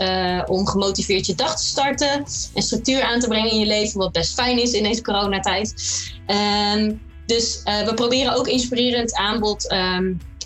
[0.47, 4.13] om gemotiveerd je dag te starten en structuur aan te brengen in je leven, wat
[4.13, 5.75] best fijn is in deze coronatijd.
[6.27, 6.93] Ehm,
[7.27, 9.75] dus we proberen ook inspirerend aanbod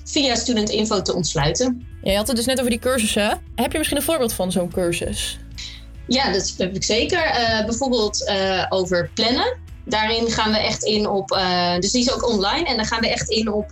[0.07, 1.87] via Student Info te ontsluiten.
[2.03, 3.41] Ja, je had het dus net over die cursussen.
[3.55, 5.39] Heb je misschien een voorbeeld van zo'n cursus?
[6.07, 7.23] Ja, dat heb ik zeker.
[7.23, 9.59] Eh, bijvoorbeeld eh, over plannen.
[9.85, 12.65] Daarin gaan we echt in op, eh, dus die is ook online.
[12.65, 13.71] En dan gaan we echt in op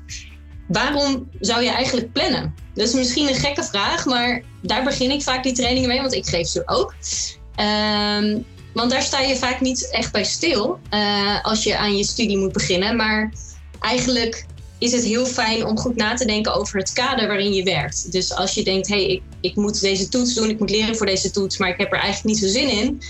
[0.69, 2.55] waarom zou je eigenlijk plannen?
[2.75, 6.15] Dat is misschien een gekke vraag, maar daar begin ik vaak die trainingen mee, want
[6.15, 6.95] ik geef ze ook.
[7.55, 8.39] Ehm,
[8.73, 10.79] want daar sta je vaak niet echt bij stil
[11.43, 12.97] als je aan je studie moet beginnen.
[12.97, 13.33] Maar
[13.81, 14.47] eigenlijk
[14.79, 18.13] is het heel fijn om goed na te denken over het kader waarin je werkt.
[18.13, 20.97] Dus als je denkt, hé, hey, ik, ik moet deze toets doen, ik moet leren
[20.97, 23.03] voor deze toets, maar ik heb er eigenlijk niet zo zin in.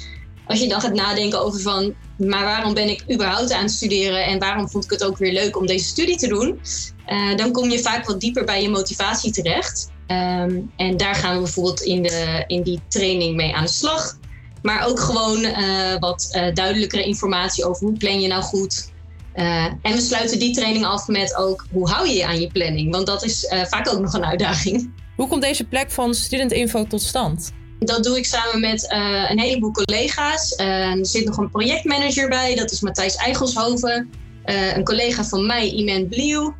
[0.47, 4.25] Als je dan gaat nadenken over van, maar waarom ben ik überhaupt aan het studeren
[4.25, 6.61] en waarom vond ik het ook weer leuk om deze studie te doen,
[7.07, 9.91] eh, dan kom je vaak wat dieper bij je motivatie terecht.
[10.07, 14.19] Ehm, en daar gaan we bijvoorbeeld in, de, in die training mee aan de slag.
[14.63, 18.93] Maar ook gewoon eh, wat eh, duidelijkere informatie over hoe plan je nou goed.
[19.35, 22.47] Eh, en we sluiten die training af met ook hoe hou je je aan je
[22.47, 22.93] planning.
[22.93, 24.93] Want dat is eh, vaak ook nog een uitdaging.
[25.17, 27.53] Hoe komt deze plek van Student Info tot stand?
[27.79, 30.57] Dat doe ik samen met eh, een heleboel collega's.
[30.57, 34.11] Er zit nog een projectmanager bij, dat is Matthijs Eigelshoven.
[34.45, 36.53] Een collega van mij, Iman Blieu.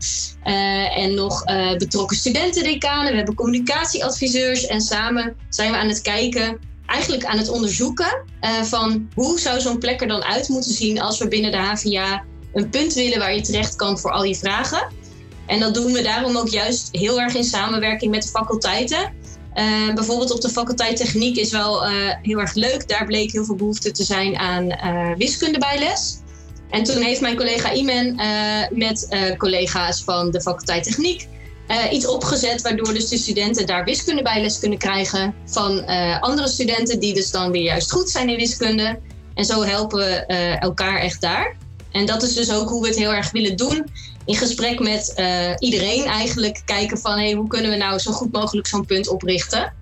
[0.43, 1.45] Eh, en nog
[1.79, 3.11] betrokken studentendecanen.
[3.11, 4.67] We hebben communicatieadviseurs.
[4.67, 8.25] En samen zijn we aan het kijken, eigenlijk aan het onderzoeken...
[8.41, 11.01] eh, van hoe zou zo'n plek er dan uit moeten zien...
[11.01, 12.25] als we binnen de HVA
[12.55, 14.89] een punt willen waar je terecht kan voor al je vragen.
[15.47, 19.13] En dat doen we daarom ook juist heel erg in samenwerking met de faculteiten.
[19.55, 21.93] Eh, bijvoorbeeld op de faculteit techniek is wel eh,
[22.23, 22.89] heel erg leuk.
[22.89, 26.19] Daar bleek heel veel behoefte te zijn aan eh wiskundebijles.
[26.71, 31.29] En toen heeft mijn collega Iman eh, met collega's van de faculteit techniek
[31.91, 35.87] iets opgezet waardoor dus de studenten daar wiskundebijles kunnen krijgen van
[36.21, 38.99] andere studenten die dus dan weer juist goed zijn in wiskunde.
[39.35, 40.15] En zo helpen we
[40.61, 41.57] elkaar echt daar.
[41.95, 43.87] En dat is dus ook hoe we het heel erg willen doen.
[44.25, 48.33] In gesprek met eh, iedereen eigenlijk kijken van hey, hoe kunnen we nou zo goed
[48.33, 49.73] mogelijk zo'n punt oprichten.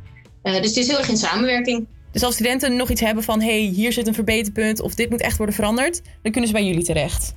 [0.42, 1.86] Eh, dus het is heel erg in samenwerking.
[2.12, 3.40] Dus als studenten nog iets hebben van...
[3.40, 6.02] hey, hier zit een verbeterpunt of dit moet echt worden veranderd...
[6.22, 7.34] dan kunnen ze bij jullie terecht.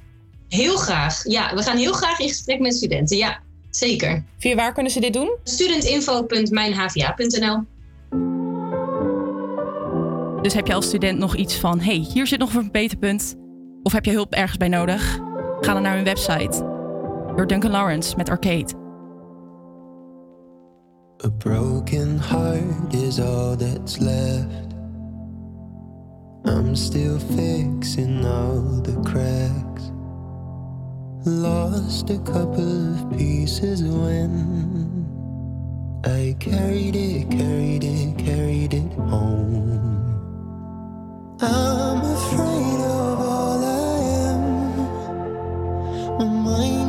[0.47, 1.23] Heel graag.
[1.23, 3.17] Ja, we gaan heel graag in gesprek met studenten.
[3.17, 4.23] Ja, zeker.
[4.38, 5.38] Via waar kunnen ze dit doen?
[5.43, 7.63] Studentinfo.mijnhva.nl
[10.41, 13.36] Dus heb je als student nog iets van: hey, hier zit nog een verbeterpunt?
[13.86, 15.20] Of heb je hulp ergens bij nodig?
[15.60, 16.64] Ga dan naar hun website.
[17.36, 18.74] Door Duncan Lawrence met Arcade.
[21.26, 24.74] A broken heart is all that's left.
[26.44, 29.92] I'm still fixing all the cracks.
[31.24, 34.32] Lost a couple of pieces when
[36.08, 39.80] I carried it, carried it, carried it home.
[41.42, 42.95] I'm afraid of
[46.56, 46.85] My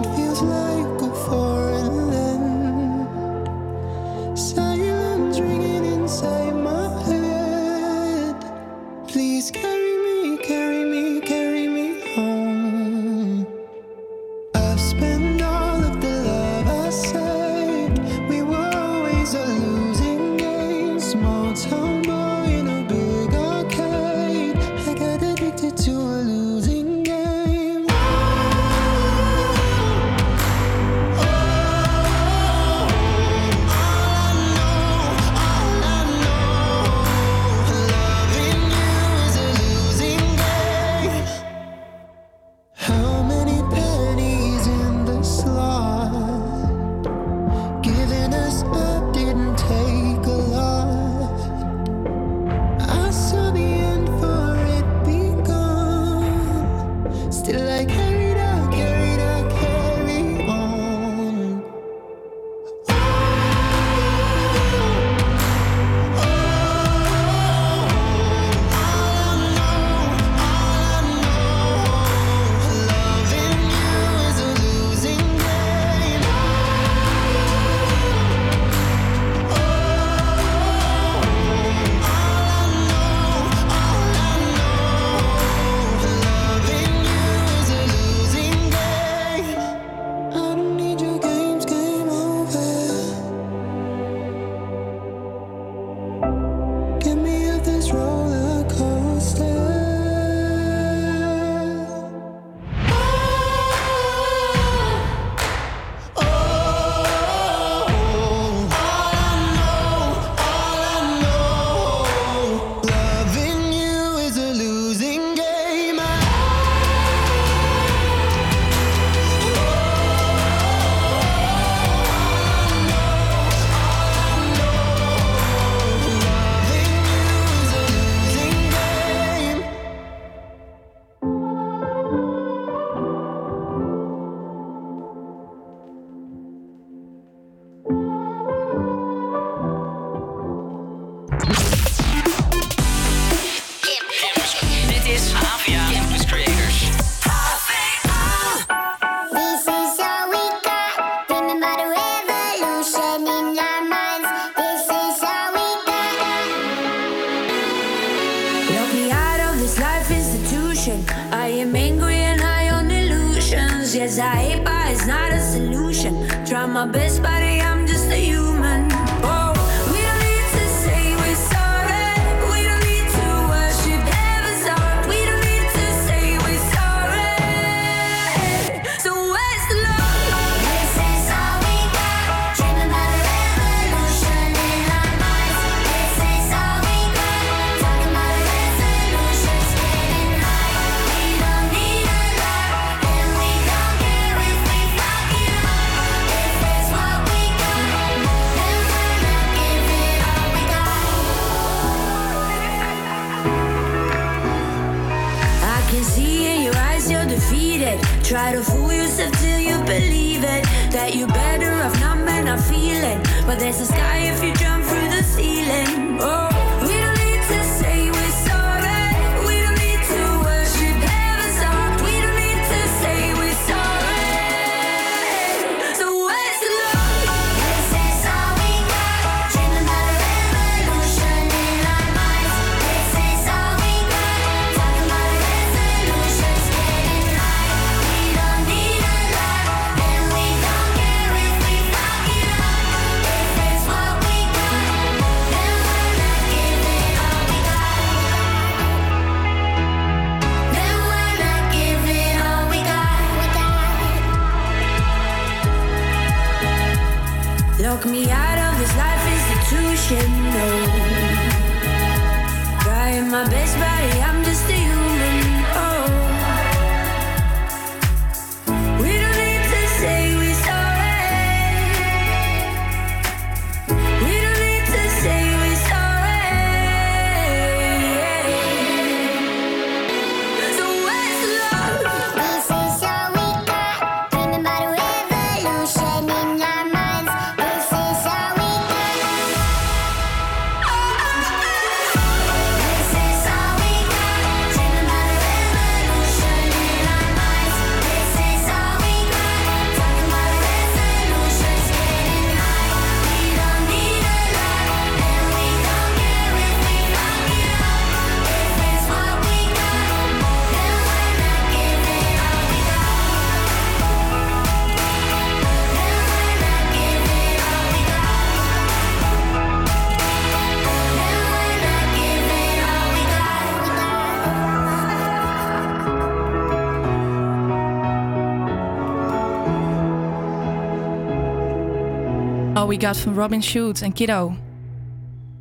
[332.97, 334.57] We Got van Robin Shoot en Kiddo.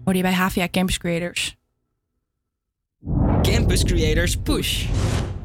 [0.04, 1.56] Hoor je bij HVA Campus Creators.
[3.42, 4.86] Campus Creators Push.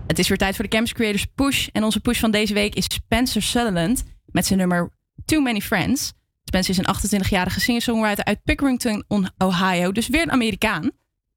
[0.06, 1.68] Het is weer tijd voor de Campus Creators Push.
[1.72, 4.90] En onze push van deze week is Spencer Sutherland met zijn nummer
[5.24, 6.12] Too Many Friends.
[6.44, 9.04] Spencer is een 28-jarige singer-songwriter uit Pickerington,
[9.38, 9.92] Ohio.
[9.92, 10.90] Dus weer een Amerikaan.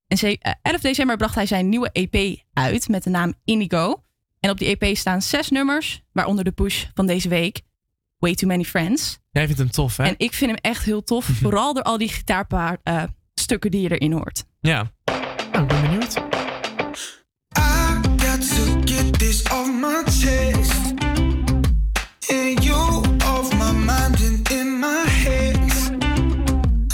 [0.08, 4.04] En 11 eh, december bracht hij zijn nieuwe EP uit met de naam Indigo.
[4.40, 7.62] En op die EP staan zes nummers, waaronder de push van deze week.
[8.24, 9.20] Way Too Many Friends.
[9.32, 10.04] Jij vindt hem tof, hè?
[10.04, 11.30] En ik vind hem echt heel tof.
[11.30, 11.38] Mhm.
[11.38, 14.44] Vooral door al die gitaarstukken eh, die je erin hoort.
[14.60, 14.92] Ja.
[15.52, 16.16] Nou, ik ben benieuwd.
[17.58, 20.94] I got to get this off my chest.
[22.28, 25.58] And you off my mind and in my head.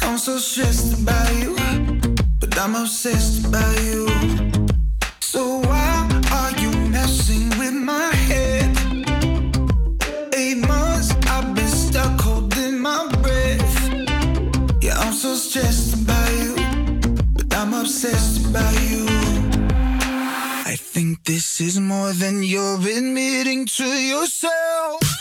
[0.04, 1.56] I'm so stressed about you.
[2.40, 3.69] But I'm obsessed about
[21.62, 25.19] is more than you're admitting to yourself.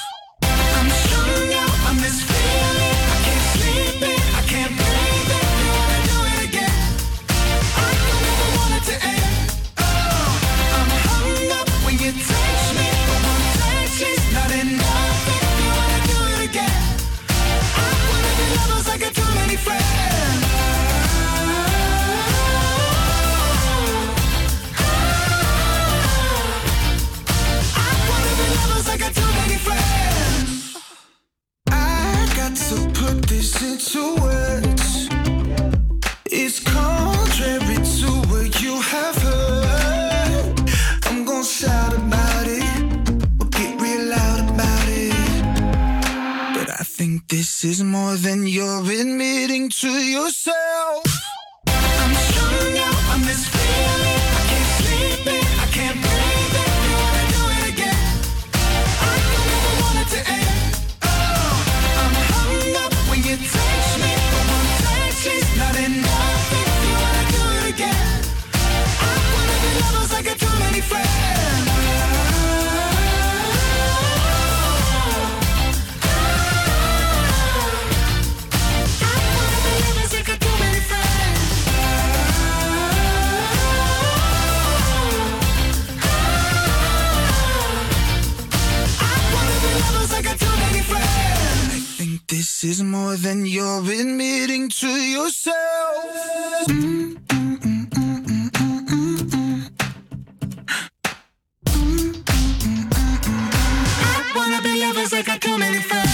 [47.29, 51.18] This is more than you're admitting to yourself.
[92.61, 95.55] This is more than you're admitting to yourself.
[101.67, 106.08] I wanna be lovers like I come in first.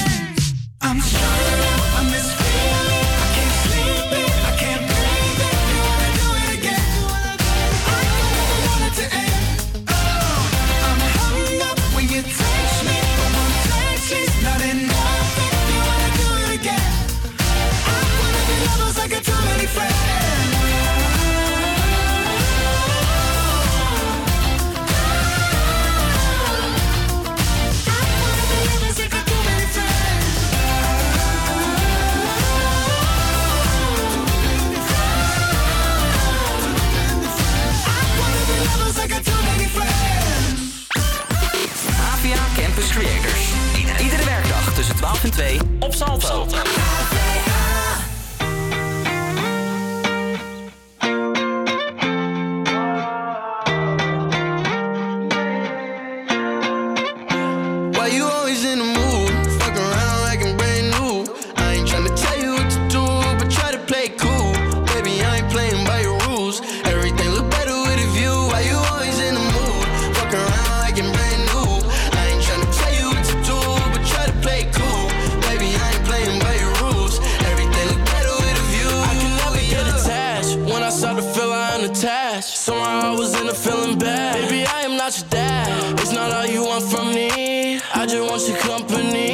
[81.95, 82.57] attached.
[82.57, 84.34] Somehow I was in a feeling bad.
[84.49, 86.01] Baby, I am not your dad.
[86.01, 87.80] It's not all you want from me.
[87.95, 89.34] I just want your company.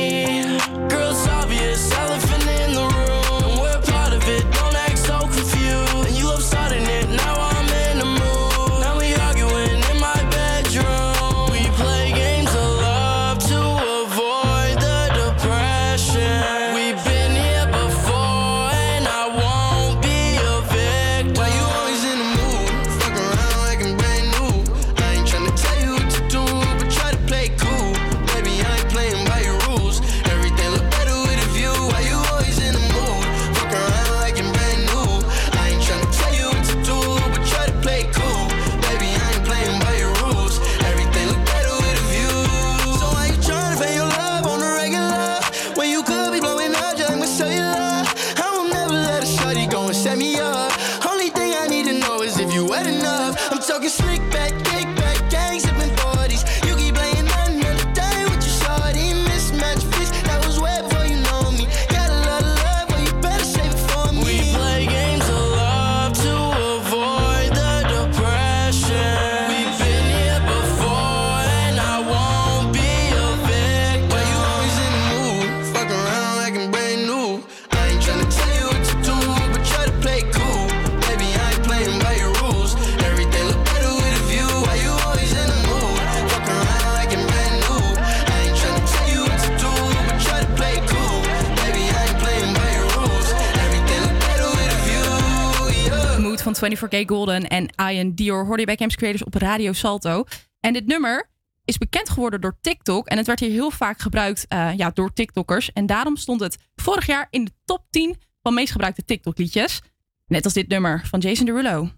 [96.65, 100.25] 24K Golden en Ian Dior hoorde je bij Camps Creators op Radio Salto.
[100.61, 101.31] En dit nummer
[101.65, 103.07] is bekend geworden door TikTok.
[103.07, 105.73] En het werd hier heel vaak gebruikt eh, ja, door TikTokkers.
[105.73, 109.81] En daarom stond het vorig jaar in de top 10 van meest gebruikte TikTok-liedjes.
[110.27, 111.91] Net als dit nummer van Jason Derulo.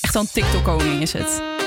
[0.00, 1.65] Echt een TikTok-koning is het.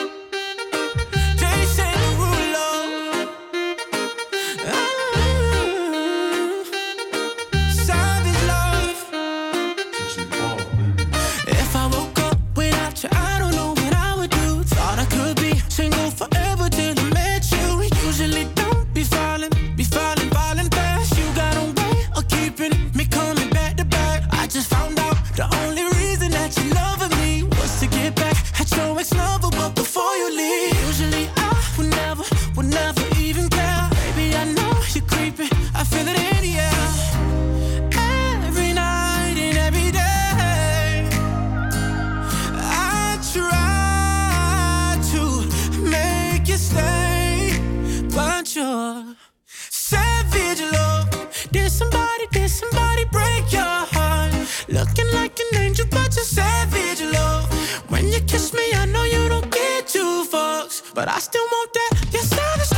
[60.99, 61.91] But I still want that.
[62.11, 62.68] Your savage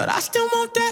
[0.00, 0.89] but I still want that.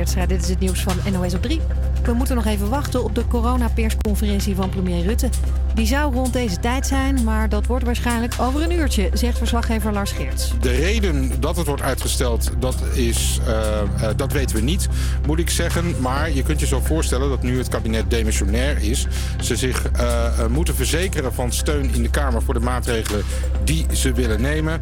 [0.00, 0.26] Teertstra.
[0.26, 1.60] Dit is het nieuws van NOS op 3.
[2.02, 5.28] We moeten nog even wachten op de coronapersconferentie van premier Rutte.
[5.74, 9.92] Die zou rond deze tijd zijn, maar dat wordt waarschijnlijk over een uurtje, zegt verslaggever
[9.92, 10.52] Lars Geerts.
[10.60, 13.86] De reden dat het wordt uitgesteld, dat, is, eh, eh,
[14.16, 14.88] dat weten we niet,
[15.26, 15.94] moet ik zeggen.
[16.00, 19.06] Maar je kunt je zo voorstellen dat nu het kabinet demissionair is...
[19.40, 23.22] ze zich eh, moeten verzekeren van steun in de Kamer voor de maatregelen
[23.64, 24.80] die ze willen nemen.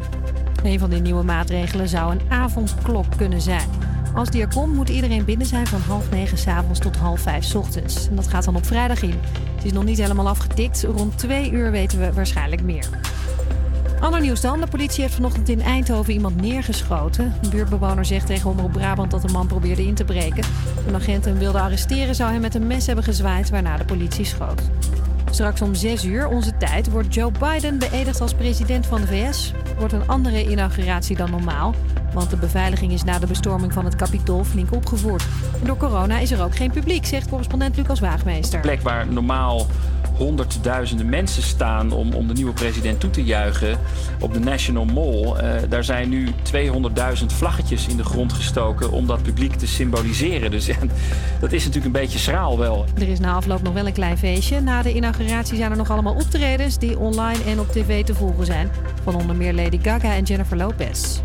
[0.63, 3.88] Een van die nieuwe maatregelen zou een avondklok kunnen zijn.
[4.13, 8.07] Als komt, moet iedereen binnen zijn van half negen s'avonds tot half vijf ochtends.
[8.07, 9.19] En dat gaat dan op vrijdag in.
[9.55, 10.83] Het is nog niet helemaal afgetikt.
[10.83, 12.85] Rond twee uur weten we waarschijnlijk meer.
[13.99, 14.59] Ander nieuws dan.
[14.59, 17.33] De politie heeft vanochtend in Eindhoven iemand neergeschoten.
[17.41, 20.43] Een buurtbewoner zegt tegen Omroep Brabant dat de man probeerde in te breken.
[20.85, 24.25] Toen agenten hem wilden arresteren, zou hij met een mes hebben gezwaaid, waarna de politie
[24.25, 24.61] schoot.
[25.31, 29.53] Straks om 6 uur, onze tijd, wordt Joe Biden beëdigd als president van de VS.
[29.77, 31.75] Wordt een andere inauguratie dan normaal,
[32.13, 35.23] want de beveiliging is na de bestorming van het Capitool flink opgevoerd.
[35.61, 38.59] En door corona is er ook geen publiek, zegt correspondent Lucas Waagmeester.
[38.59, 39.67] plek waar normaal
[40.19, 43.77] honderdduizenden mensen staan om, om de nieuwe president toe te juichen
[44.19, 45.33] op de National Mall.
[45.33, 50.51] eh, daar zijn nu 200.000 vlaggetjes in de grond gestoken om dat publiek te symboliseren.
[50.51, 50.75] Dus ja,
[51.39, 52.85] dat is natuurlijk een beetje schraal wel.
[52.95, 54.59] Er is na afloop nog wel een klein feestje.
[54.59, 58.45] Na de inauguratie zijn er nog allemaal optredens die online en op tv te volgen
[58.45, 58.69] zijn.
[59.03, 61.19] Van onder meer Lady Gaga en Jennifer Lopez.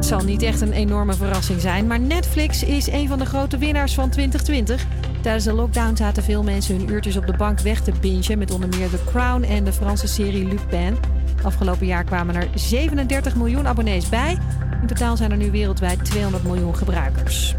[0.00, 3.58] Het zal niet echt een enorme verrassing zijn, maar Netflix is een van de grote
[3.58, 4.86] winnaars van 2020.
[5.22, 8.50] Tijdens de lockdown zaten veel mensen hun uurtjes op de bank weg te bingen met
[8.50, 10.96] onder meer The Crown en de Franse serie Lupin.
[11.42, 14.38] Afgelopen jaar kwamen er 37 miljoen abonnees bij.
[14.80, 17.54] In totaal zijn er nu wereldwijd 200 miljoen gebruikers.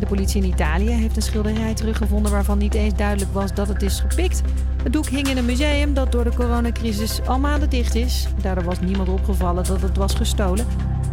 [0.00, 3.82] De politie in Italië heeft een schilderij teruggevonden waarvan niet eens duidelijk was dat het
[3.82, 4.42] is gepikt.
[4.82, 8.26] Het doek hing in een museum dat door de coronacrisis al maanden dicht is.
[8.42, 10.66] Daardoor was niemand opgevallen dat het was gestolen.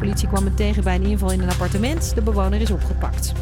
[0.04, 2.16] Politie kwam het tegen bij een inval in een appartement.
[2.16, 3.34] De bewoner is opgepakt.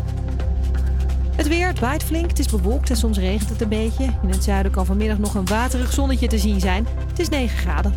[1.35, 4.03] Het weer, het waait flink, het is bewolkt en soms regent het een beetje.
[4.03, 6.87] In het zuiden kan vanmiddag nog een waterig zonnetje te zien zijn.
[7.07, 7.93] Het is 9 graden.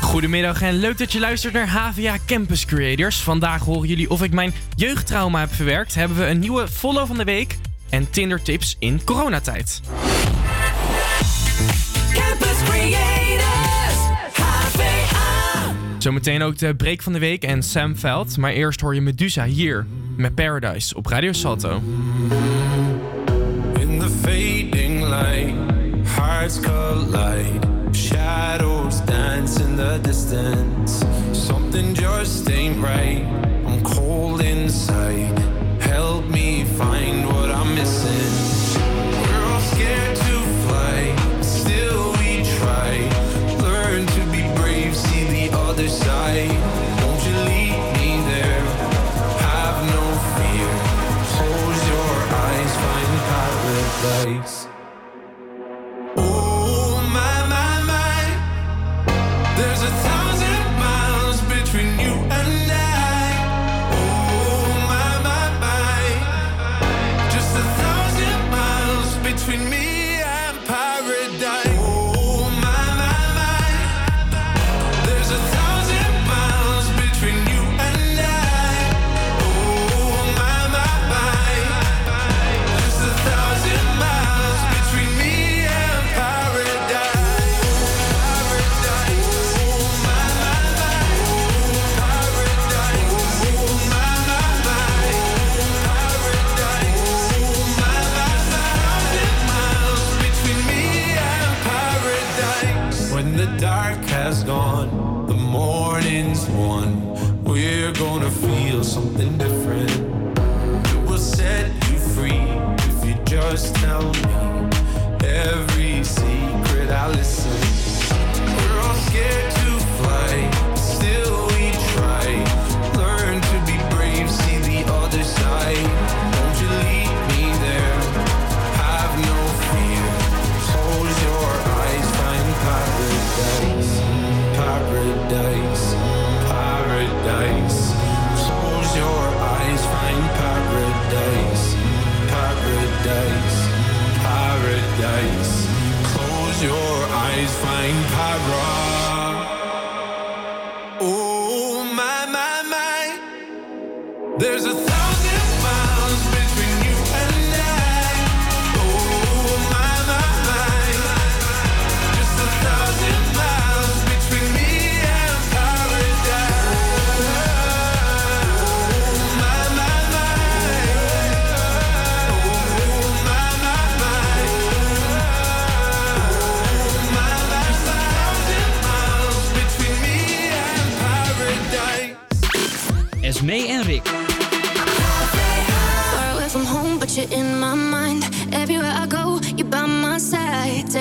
[0.00, 3.22] Goedemiddag en leuk dat je luistert naar HVA Campus Creators.
[3.22, 5.94] Vandaag horen jullie of ik mijn jeugdtrauma heb verwerkt.
[5.94, 7.58] Hebben we een nieuwe follow van de week
[7.88, 9.80] en Tinder tips in coronatijd.
[16.02, 18.36] Zometeen ook de break van de week en Sam Veld.
[18.36, 19.86] Maar eerst hoor je Medusa hier
[20.16, 21.82] met Paradise op Radio Salto.
[23.80, 25.54] In the fading light,
[26.16, 27.66] hearts collide.
[27.92, 31.04] Shadows dance in the distance.
[31.32, 33.22] Something just ain't right.
[33.66, 35.51] I'm cold inside.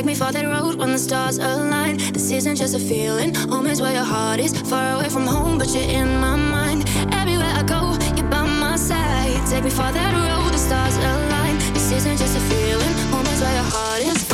[0.01, 1.97] Take me for that road when the stars align.
[1.97, 3.35] This isn't just a feeling.
[3.35, 4.51] Home is where your heart is.
[4.61, 6.89] Far away from home, but you're in my mind.
[7.13, 9.45] Everywhere I go, you're by my side.
[9.47, 11.59] Take me for that road, the stars align.
[11.75, 12.93] This isn't just a feeling.
[13.11, 14.30] Home is where your heart is.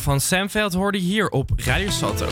[0.00, 2.28] Van Samveld hoorde hier op Radio Salto.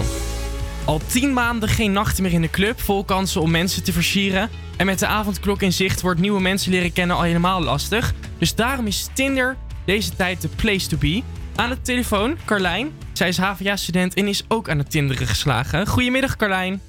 [0.84, 4.48] Al tien maanden geen nachten meer in de club, vol kansen om mensen te versieren.
[4.76, 8.12] En met de avondklok in zicht wordt nieuwe mensen leren kennen al helemaal lastig.
[8.38, 11.22] Dus daarom is Tinder deze tijd de place to be.
[11.56, 12.90] Aan de telefoon, Carlijn.
[13.12, 15.86] Zij is HVA-student en is ook aan het Tinderen geslagen.
[15.86, 16.80] Goedemiddag, Carlijn.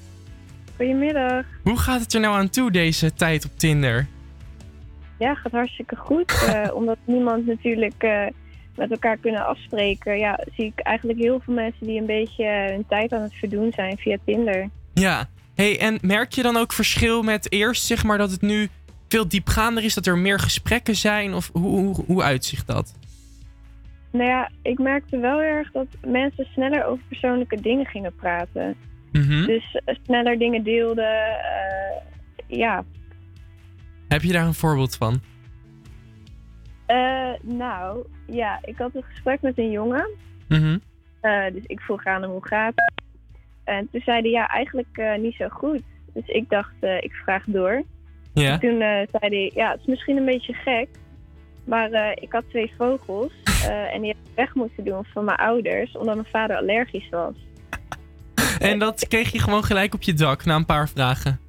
[0.76, 1.44] Goedemiddag.
[1.62, 4.06] Hoe gaat het er nou aan toe deze tijd op Tinder?
[5.18, 6.30] Ja, gaat hartstikke goed.
[6.52, 8.02] Eh, omdat niemand natuurlijk...
[8.02, 8.26] Eh,
[8.76, 12.84] met elkaar kunnen afspreken, ja, zie ik eigenlijk heel veel mensen die een beetje hun
[12.88, 14.68] tijd aan het verdoen zijn via Tinder.
[14.94, 15.28] Ja.
[15.54, 18.68] Hey, en merk je dan ook verschil met eerst, zeg maar, dat het nu
[19.08, 21.34] veel diepgaander is, dat er meer gesprekken zijn?
[21.34, 22.94] Of hoe, hoe, hoe uitzicht dat?
[24.12, 28.74] Nou ja, ik merkte wel erg dat mensen sneller over persoonlijke dingen gingen praten.
[29.12, 29.46] Mhm.
[29.46, 31.12] Dus eh, sneller dingen deelden.
[31.38, 32.00] eh,
[32.58, 32.84] ja,
[34.08, 35.20] Heb je daar een voorbeeld van?
[36.92, 40.08] Eh, nou, ja, ik had een gesprek met een jongen.
[40.48, 40.78] Mhm.
[41.20, 42.92] Eh, dus ik vroeg aan hem hoe gaat het.
[43.64, 45.82] En toen zei hij ja, eigenlijk eh, niet zo goed.
[46.12, 47.82] Dus ik dacht, ik vraag door.
[48.34, 48.52] Ja.
[48.52, 49.06] En toen zei
[49.36, 50.88] hij, ja, het is misschien een beetje gek.
[51.64, 53.32] Maar ik had twee vogels.
[53.92, 55.96] en die heb ik weg moeten doen van mijn ouders.
[55.96, 57.34] Omdat mijn vader allergisch was.
[58.58, 61.40] En dat kreeg je gewoon gelijk op je dak na een paar vragen.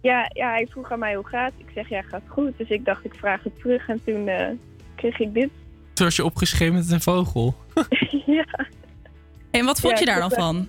[0.00, 1.52] Ja, ja, hij vroeg aan mij hoe gaat.
[1.56, 2.58] Ik zeg, ja, gaat goed.
[2.58, 3.88] Dus ik dacht, ik vraag het terug.
[3.88, 4.28] En toen
[5.10, 5.50] kreeg ik dit.
[5.92, 7.54] Toen was je opgeschreven met een vogel.
[8.26, 8.66] ja.
[9.50, 10.68] En wat vond Ja, je daar dan van?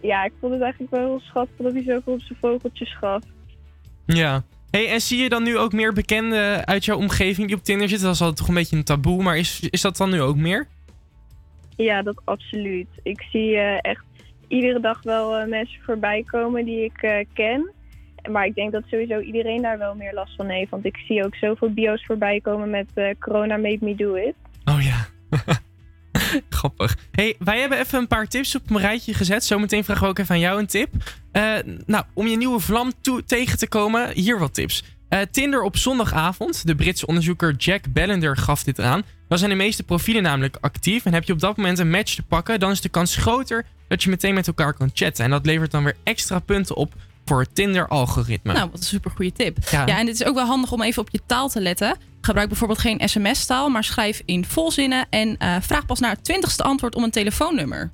[0.00, 3.22] Ja, ik vond het eigenlijk wel heel schattig dat hij zoveel op zijn vogeltjes gaf.
[4.06, 4.42] Ja.
[4.70, 7.88] Hey, en zie je dan nu ook meer bekenden uit jouw omgeving die op Tinder
[7.88, 8.06] zitten?
[8.06, 10.36] Dat is altijd toch een beetje een taboe, maar is, is dat dan nu ook
[10.36, 10.66] meer?
[11.76, 12.88] Ja, dat absoluut.
[13.02, 14.04] Ik zie eh, echt
[14.48, 17.70] iedere dag wel eh, mensen voorbij komen die ik eh, ken.
[18.30, 20.70] Maar ik denk dat sowieso iedereen daar wel meer last van heeft.
[20.70, 24.34] Want ik zie ook zoveel bio's voorbij komen met eh, corona made me do it.
[24.64, 25.06] Oh ja.
[26.50, 26.96] Grappig.
[27.10, 29.44] Hey, wij hebben even een paar tips op een rijtje gezet.
[29.44, 30.90] Zometeen vragen we ook even aan jou een tip.
[31.32, 31.54] Eh,
[31.86, 32.92] nou, om je nieuwe vlam
[33.26, 34.84] tegen te komen, hier wat tips.
[35.08, 36.66] Eh, Tinder op zondagavond.
[36.66, 39.02] De Britse onderzoeker Jack Bellender gaf dit aan.
[39.28, 41.04] Dan zijn de meeste profielen namelijk actief.
[41.04, 43.64] En heb je op dat moment een match te pakken, dan is de kans groter
[43.88, 45.24] dat je meteen met elkaar kan chatten.
[45.24, 46.94] En dat levert dan weer extra punten op
[47.24, 48.52] voor het Tinder-algoritme.
[48.52, 49.58] Nou, wat een super goede tip.
[49.70, 49.86] Ja.
[49.86, 49.98] Ja.
[49.98, 51.96] en dit is ook wel handig om even op je taal te letten.
[52.20, 56.62] Gebruik bijvoorbeeld geen sms-taal, maar schrijf in volzinnen en eh, vraag pas naar het twintigste
[56.62, 57.90] antwoord om een telefoonnummer.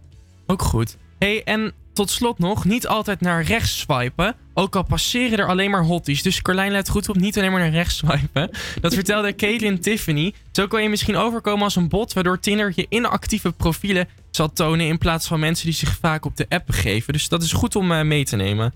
[0.46, 0.96] Ook goed.
[1.18, 4.34] Hey, en tot slot nog, niet altijd naar rechts swipen.
[4.54, 6.22] Ook al passeren er alleen maar hotties.
[6.22, 8.50] Dus Carlijn let goed op, niet alleen maar naar rechts swipen.
[8.80, 10.34] Dat vertelde Caitlin Tiffany.
[10.52, 14.08] Zo kan je misschien overkomen als een bot, waardoor Tinder je inactieve profielen
[14.38, 17.12] zal tonen in plaats van mensen die zich vaak op de app begeven.
[17.12, 18.72] Dus dat is goed om eh, mee te nemen.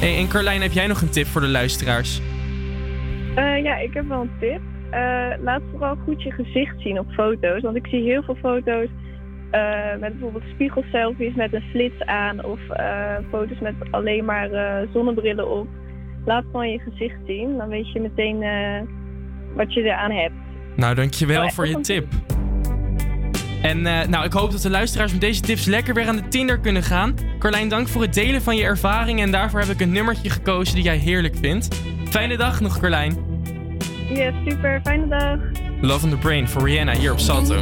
[0.00, 2.20] Hey, en Carlijn, heb jij nog een tip voor de luisteraars?
[3.34, 4.60] Eh, ja, ik heb wel een tip.
[4.90, 7.62] Eh, laat vooral goed je gezicht zien op foto's.
[7.62, 8.88] Want ik zie heel veel foto's
[10.00, 12.44] met bijvoorbeeld spiegelselfies met een flits aan.
[12.44, 12.60] Of
[13.30, 14.48] foto's met alleen maar
[14.92, 15.68] zonnebrillen op.
[16.24, 17.56] Laat gewoon je gezicht zien.
[17.56, 18.38] Dan weet je meteen
[19.54, 20.34] wat je eraan hebt.
[20.76, 22.06] Nou, dankjewel Oh, voor je tip.
[23.62, 26.28] En eh, nou, ik hoop dat de luisteraars met deze tips lekker weer aan de
[26.28, 27.14] Tinder kunnen gaan.
[27.38, 29.20] Carlijn, dank voor het delen van je ervaring.
[29.20, 31.68] En daarvoor heb ik een nummertje gekozen die jij heerlijk vindt.
[32.08, 33.16] Fijne dag nog, Carlijn.
[34.08, 34.80] Ja, super.
[34.84, 35.38] Fijne dag.
[35.80, 37.54] Love on the Brain voor Rihanna hier op Salto.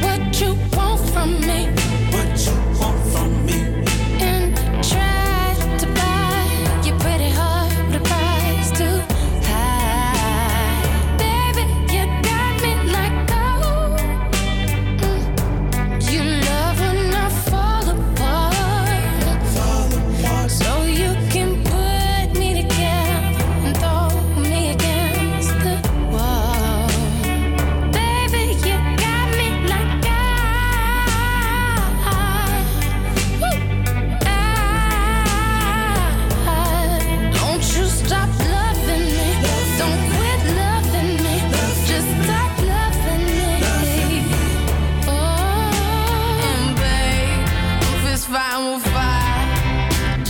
[0.00, 1.85] What you want from me?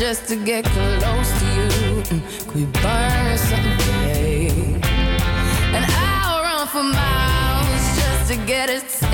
[0.08, 1.70] Just to get close to you.
[2.12, 4.80] Mm, we burn something?
[5.74, 9.05] And I'll run for miles just to get a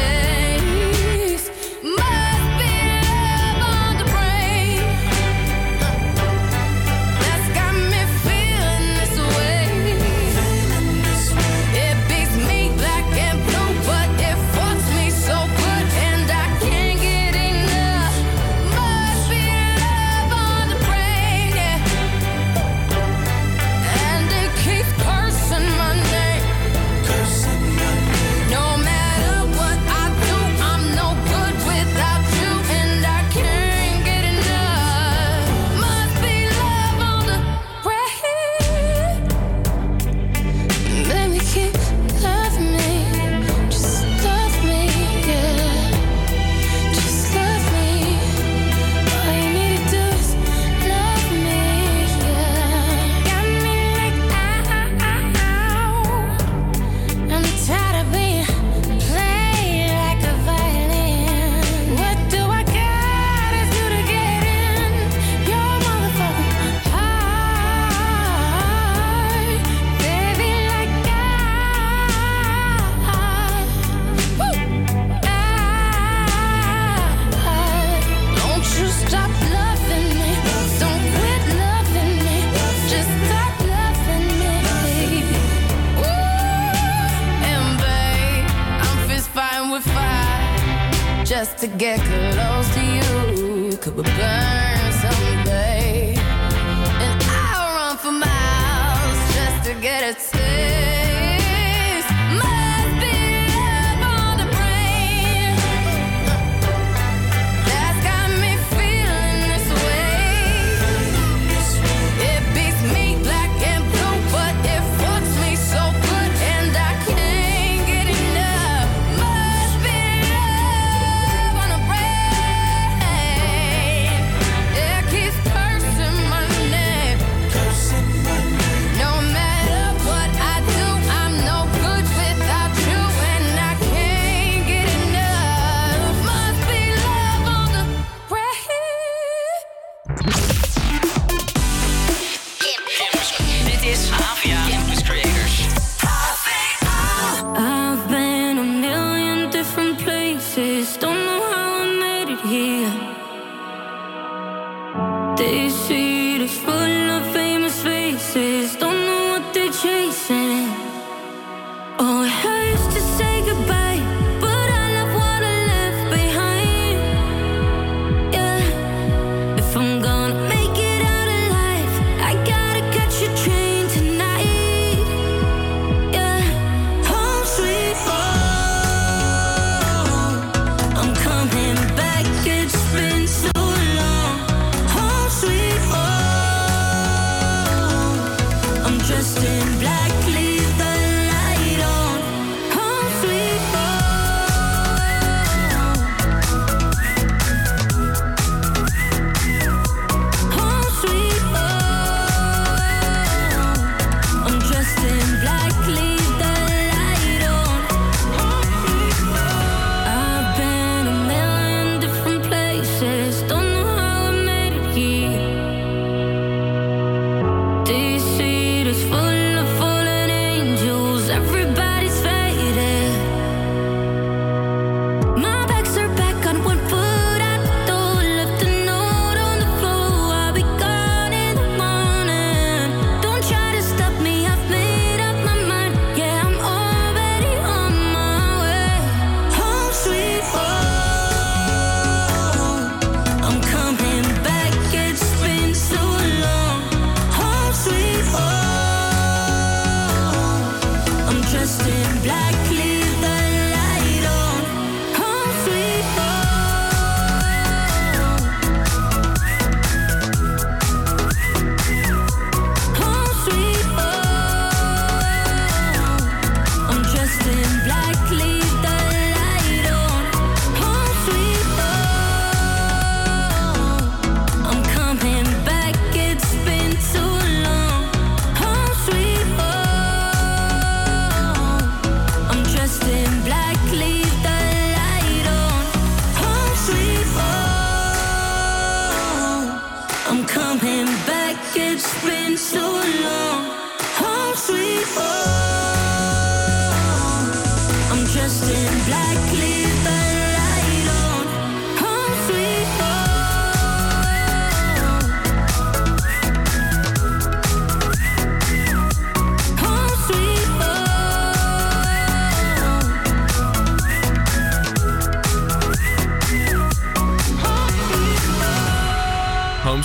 [91.63, 93.77] to get close to you.
[93.77, 94.72] Could we burn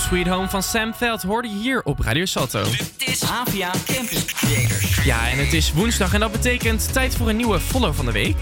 [0.07, 2.63] Sweet Home van Sam Veld hoorde je hier op Radio Salto.
[2.63, 5.03] Dit is Havia Campus Creators.
[5.03, 8.11] Ja, en het is woensdag en dat betekent tijd voor een nieuwe follow van de
[8.11, 8.35] week.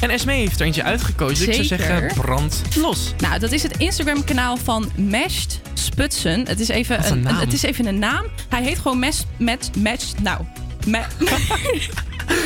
[0.00, 1.48] En Esme heeft er eentje uitgekozen.
[1.48, 1.86] Ik zou Zeker.
[1.86, 3.14] zeggen, brand los.
[3.18, 6.46] Nou, dat is het Instagram-kanaal van Meshed Sputsen.
[6.48, 8.24] Het is, even een het is even een naam.
[8.48, 10.22] Hij heet gewoon Mes, met, Meshed...
[10.22, 10.44] Nou,
[10.86, 10.98] me,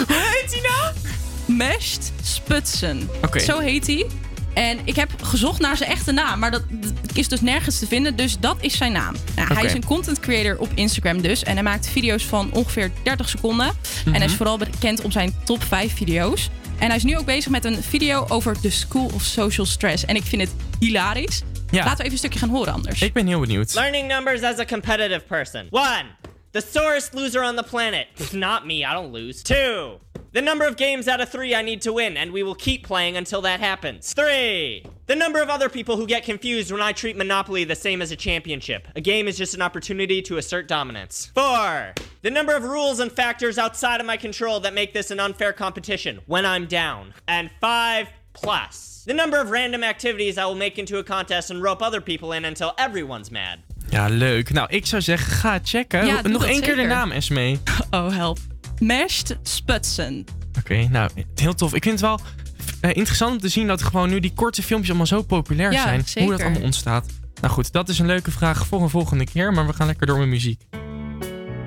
[0.09, 0.93] hoe heet hij nou?
[1.45, 3.09] Meshed Sputsen.
[3.23, 3.39] Oké.
[3.39, 4.07] Zo heet hij.
[4.55, 7.87] En ik heb gezocht naar zijn echte naam, maar dat, dat is dus nergens te
[7.87, 8.17] vinden.
[8.17, 9.15] Dus dat is zijn naam.
[9.37, 11.43] Nou, Hij is een content creator op Instagram dus.
[11.43, 13.67] En hij maakt video's van ongeveer 30 seconden.
[14.05, 14.37] En hij is Mhm.
[14.37, 16.51] vooral bekend om zijn top 5 video's.
[16.79, 20.05] En hij is nu ook bezig met een video over de School of Social Stress.
[20.05, 21.43] En ik vind het hilarisch.
[21.71, 23.03] Laten we even een stukje gaan horen anders.
[23.03, 23.75] Ik ben heel benieuwd.
[23.75, 25.67] Learning numbers as a competitive person.
[25.71, 26.05] One,
[26.55, 28.07] the sorest loser on the planet.
[28.33, 29.43] Not me, I don't lose.
[29.43, 29.99] Two,
[30.31, 32.87] the number of games out of three I need to win, and we will keep
[32.87, 34.15] playing until that happens.
[34.15, 38.01] Three, the number of other people who get confused when I treat Monopoly the same
[38.01, 38.87] as a championship.
[38.95, 41.33] A game is just an opportunity to assert dominance.
[41.35, 45.19] Four, the number of rules and factors outside of my control that make this an
[45.19, 47.15] unfair competition when I'm down.
[47.27, 51.63] And five, plus the number of random activities I will make into a contest and
[51.63, 53.63] rope other people in until everyone's mad.
[53.89, 54.53] Ja, leuk.
[54.53, 56.07] Nou, ik zou zeggen, ga checken.
[56.07, 57.59] Ja, Nog één keer de naam, Esmee.
[57.91, 58.39] Oh, help.
[58.79, 60.25] Mashed Sputsen.
[60.59, 61.75] Oké, nou, heel tof.
[61.75, 62.21] Ik vind het wel
[62.81, 65.83] eh, interessant om te zien dat gewoon nu die korte filmpjes allemaal zo populair Ja,
[65.83, 66.25] zijn.
[66.25, 67.07] Hoe dat allemaal ontstaat.
[67.41, 70.07] Nou goed, dat is een leuke vraag voor een volgende keer, maar we gaan lekker
[70.07, 70.61] door met muziek.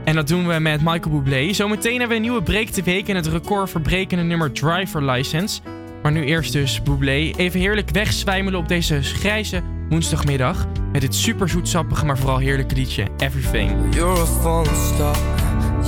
[0.06, 1.54] En dat doen we met Michael Bublé.
[1.54, 5.62] Zometeen hebben we een nieuwe break te week en het recordverbrekende nummer Driver License.
[6.04, 7.32] Maar nu eerst dus Bublé.
[7.36, 10.66] Even heerlijk wegzwijmelen op deze grijze woensdagmiddag.
[10.92, 13.96] Met dit super zoetsappige, maar vooral heerlijke liedje Everything.
[13.96, 15.16] You're a falling star.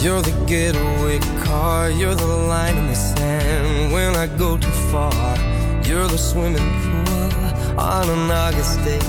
[0.02, 1.92] You're the getaway car.
[1.92, 5.38] You're the line in the sand when I go too far.
[5.82, 9.00] You're the swimming pool on an August day.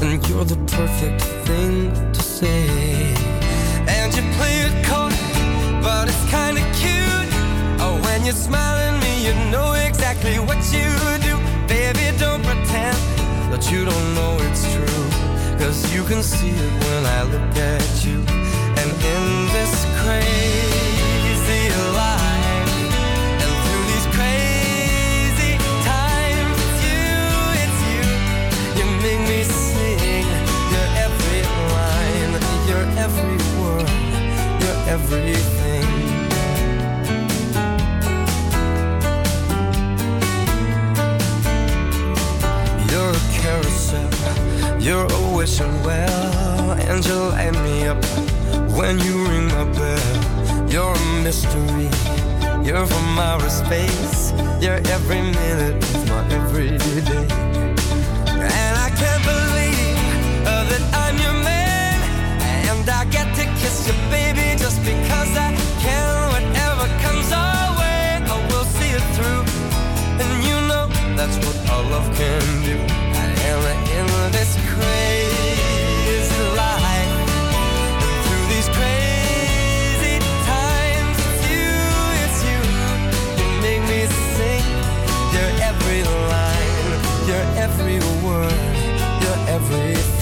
[0.00, 2.66] And you're the perfect thing to say.
[3.86, 5.12] And you play it cold,
[5.82, 7.32] but it's kinda cute.
[7.80, 11.23] Oh, when you smile at me, you know exactly what you do.
[13.54, 15.04] That you don't know it's true.
[15.62, 18.18] Cause you can see it when I look at you.
[18.80, 19.24] And in
[19.54, 22.66] this crazy life,
[23.44, 25.54] and through these crazy
[25.86, 27.14] times, it's you,
[27.62, 28.02] it's you.
[28.74, 30.26] You make me sing
[30.74, 31.42] your every
[31.78, 32.34] line,
[32.66, 33.86] your every word,
[34.64, 35.63] your everything.
[43.94, 48.02] Carousel, you're a wishing well, and you light me up
[48.76, 50.70] when you ring my bell.
[50.70, 51.88] You're a mystery,
[52.64, 57.26] you're from outer space, you're every minute of my everyday.
[58.26, 61.96] And I can't believe uh, that I'm your man,
[62.68, 66.14] and I get to kiss you, baby, just because I can.
[66.34, 69.44] Whatever comes our way, I will see it through.
[70.22, 72.93] And you know that's what our love can do.
[89.74, 90.13] place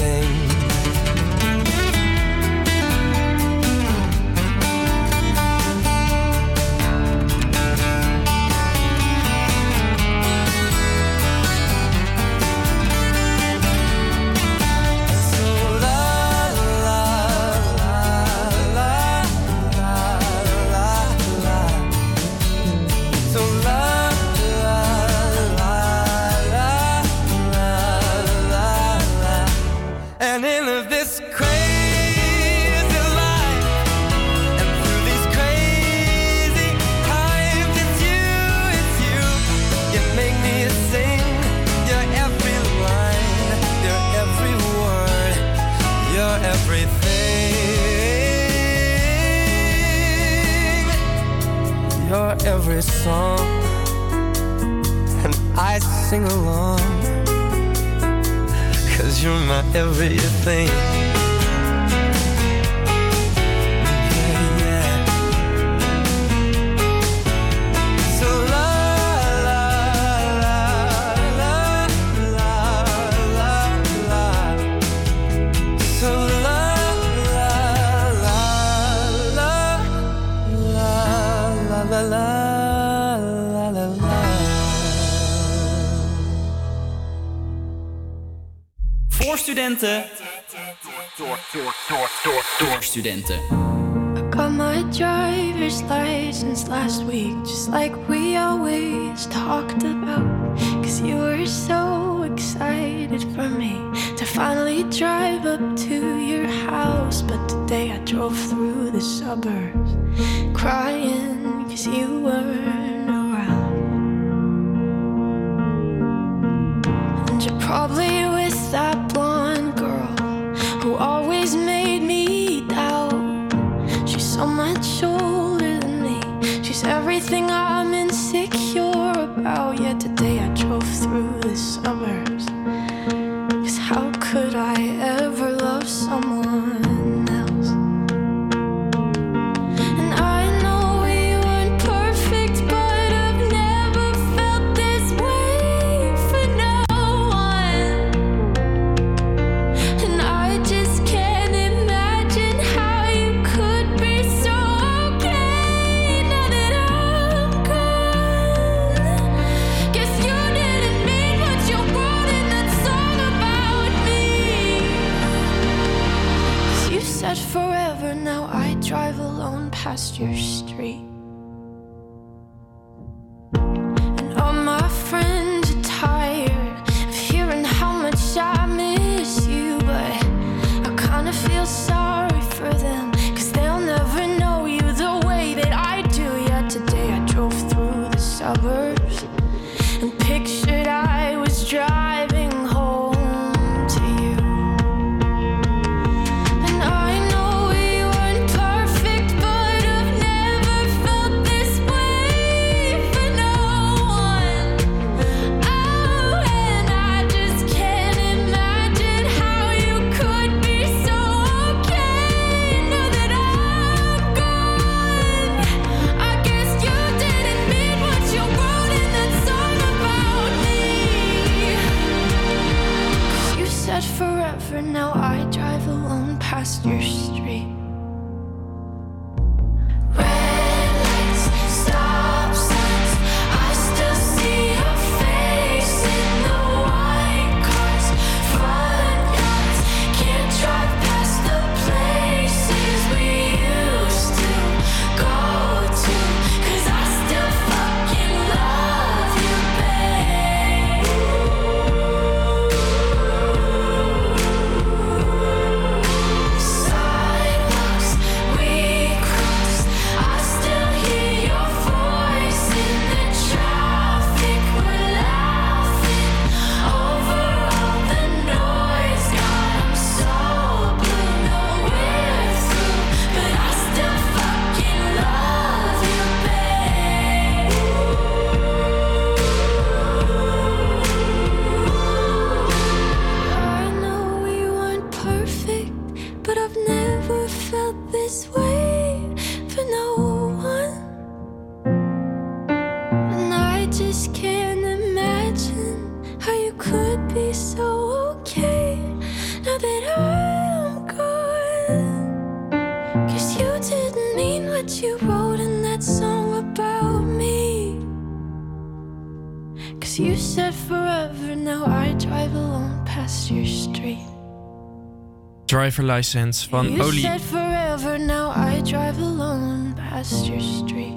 [315.83, 317.21] Driver license van you Oli.
[317.21, 321.13] said forever, now I drive alone past your street.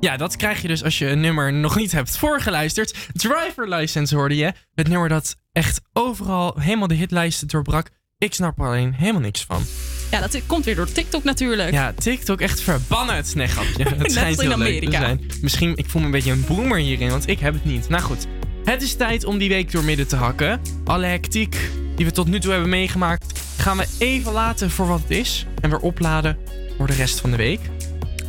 [0.00, 2.94] Ja, dat krijg je dus als je een nummer nog niet hebt voorgeluisterd.
[3.12, 4.52] Driver license hoorde je.
[4.74, 7.90] Het nummer dat echt overal helemaal de hitlijsten doorbrak.
[8.18, 9.62] Ik snap er alleen helemaal niks van.
[10.10, 11.70] Ja, dat komt weer door TikTok natuurlijk.
[11.72, 13.34] Ja, TikTok echt verbannen het.
[13.34, 13.84] Nee, grapje.
[13.98, 14.98] Het schijnt als in heel leuk te Amerika.
[14.98, 15.20] zijn.
[15.40, 17.88] Misschien, ik voel me een beetje een boomer hierin, want ik heb het niet.
[17.88, 18.26] Nou goed,
[18.64, 20.60] het is tijd om die week door midden te hakken.
[20.84, 25.00] Alle hectiek die we tot nu toe hebben meegemaakt, gaan we even laten voor wat
[25.00, 25.46] het is.
[25.60, 26.36] En weer opladen
[26.76, 27.60] voor de rest van de week.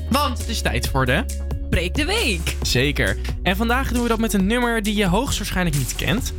[0.09, 1.25] Want het is tijd voor de...
[1.69, 2.55] Breek de week.
[2.61, 3.17] Zeker.
[3.43, 6.33] En vandaag doen we dat met een nummer die je hoogstwaarschijnlijk niet kent.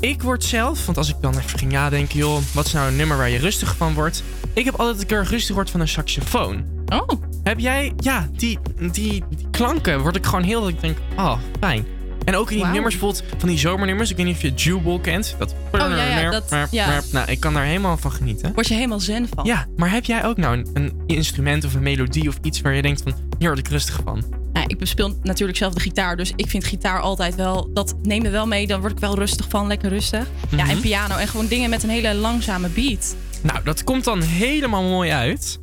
[0.00, 2.96] Ik word zelf, want als ik dan even ging nadenken, joh, wat is nou een
[2.96, 4.22] nummer waar je rustig van wordt?
[4.52, 6.64] Ik heb altijd een keer rustig word van een saxofoon.
[6.88, 7.08] Oh.
[7.42, 11.38] Heb jij, ja, die, die, die klanken word ik gewoon heel, dat ik denk, oh,
[11.60, 11.86] fijn.
[12.24, 14.10] En ook in die nummers, bijvoorbeeld van die zomernummers.
[14.10, 15.34] Ik weet niet of je Jubal kent.
[15.38, 15.54] Dat...
[15.72, 17.00] Oh, ja, ja, dat- ja.
[17.12, 18.52] Nou, ik kan daar helemaal van genieten.
[18.54, 19.44] Word je helemaal zen van.
[19.44, 22.74] Ja, maar heb jij ook nou een, een instrument of een melodie of iets waar
[22.74, 24.24] je denkt van, hier word ik rustig van?
[24.52, 28.22] Nou, ik bespeel natuurlijk zelf de gitaar, dus ik vind gitaar altijd wel, dat neem
[28.22, 30.26] me wel mee, dan word ik wel rustig van, lekker rustig.
[30.48, 30.80] Ja, en Mhm.
[30.80, 33.16] piano en gewoon dingen met een hele langzame beat.
[33.42, 35.60] Nou, dat komt dan helemaal mooi uit.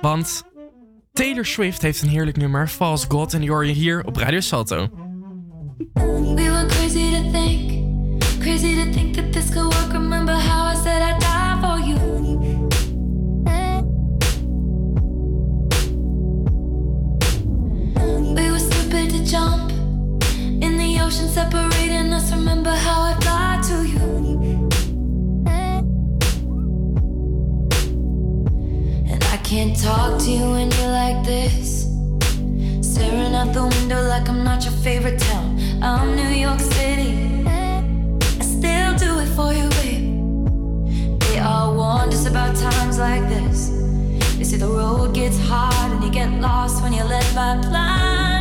[0.00, 0.42] Want
[1.12, 3.34] Taylor Swift heeft een heerlijk nummer, False God.
[3.34, 4.88] En die hoor je hier op Radio Salto.
[5.78, 9.92] We were crazy to think, crazy to think that this could work.
[9.92, 11.98] Remember how I said I'd die for you.
[18.34, 19.72] We were stupid to jump
[20.62, 22.30] in the ocean, separating us.
[22.32, 24.68] Remember how I lied to you.
[29.06, 31.81] And I can't talk to you when you're like this.
[32.92, 35.58] Staring out the window like I'm not your favorite town.
[35.82, 37.42] I'm New York City.
[37.46, 41.20] I still do it for you, babe.
[41.20, 43.70] They all warned us about times like this.
[44.36, 48.31] They say the road gets hard and you get lost when you're led by blind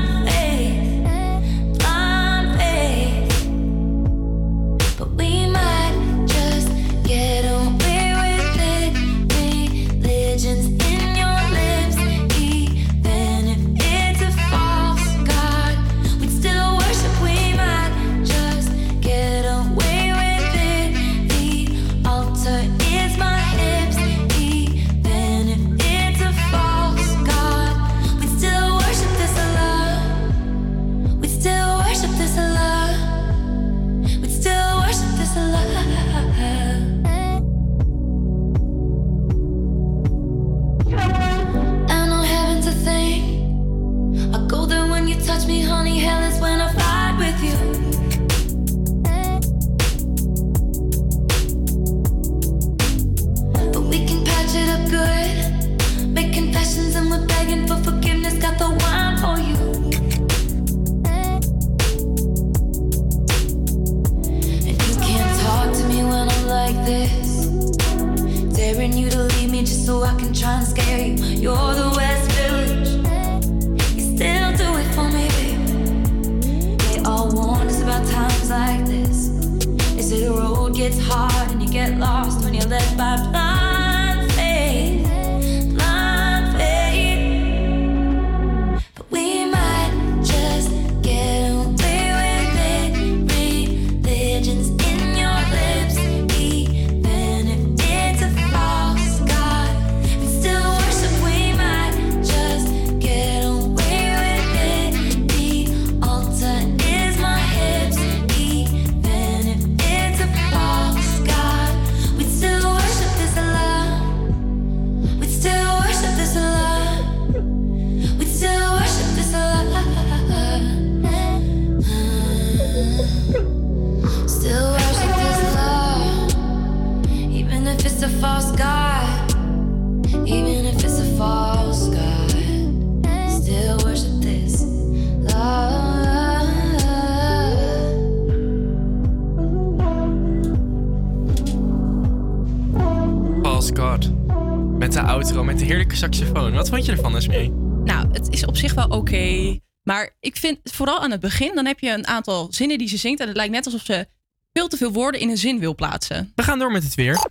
[151.11, 153.19] aan het begin, dan heb je een aantal zinnen die ze zingt.
[153.19, 154.07] En het lijkt net alsof ze
[154.53, 156.31] veel te veel woorden in een zin wil plaatsen.
[156.35, 157.17] We gaan door met het weer.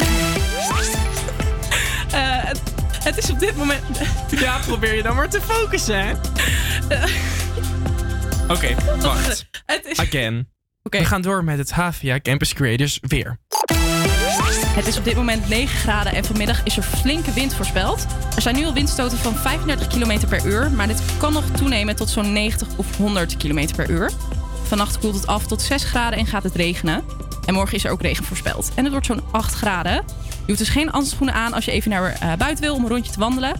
[2.10, 2.60] Eh, het,
[3.04, 3.82] het is op dit moment.
[4.40, 6.12] Ja, probeer je dan maar te focussen, hè?
[8.48, 9.48] Oké, wacht.
[9.66, 10.48] Het is, Again.
[10.82, 13.38] We gaan door met het HVA Campus Creators weer.
[14.66, 18.06] het is op dit moment 9 graden en vanmiddag is er flinke wind voorspeld.
[18.36, 21.96] Er zijn nu al windstoten van 35 km per uur, maar dit kan nog toenemen
[21.96, 24.10] tot zo'n 90 of 100 km per uur.
[24.62, 27.04] Vannacht koelt het af tot 6 graden en gaat het regenen.
[27.46, 28.70] En morgen is er ook regen voorspeld.
[28.74, 29.92] En het wordt zo'n 8 graden.
[29.92, 32.88] Je hoeft dus geen handschoenen aan als je even naar eh, buiten wil om een
[32.88, 33.52] rondje te wandelen.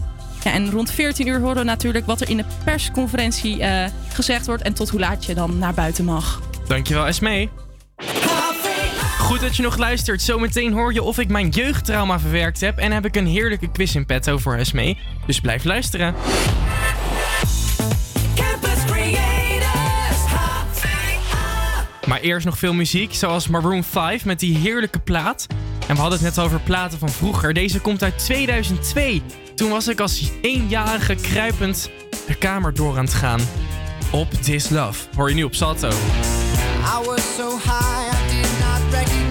[0.43, 4.45] Ja, en rond 14 uur horen we natuurlijk wat er in de persconferentie eh, gezegd
[4.45, 6.41] wordt en tot hoe laat je dan naar buiten mag.
[6.67, 7.49] Dankjewel, Esmee.
[9.19, 10.21] Goed dat je nog luistert.
[10.21, 12.77] Zometeen hoor je of ik mijn jeugdtrauma verwerkt heb.
[12.77, 14.97] En heb ik een heerlijke quiz in petto voor Esmee.
[15.25, 16.15] Dus blijf luisteren.
[22.11, 25.47] Maar eerst nog veel muziek, zoals Maroon 5 met die heerlijke plaat.
[25.87, 27.53] En we hadden het net over platen van vroeger.
[27.53, 29.21] Deze komt uit 2002.
[29.55, 31.89] Toen was ik als eenjarige kruipend
[32.27, 33.39] de kamer door aan het gaan.
[34.11, 35.07] Op This Love.
[35.15, 35.89] Hoor je nu op Salto.
[35.89, 39.30] I was so high, I did not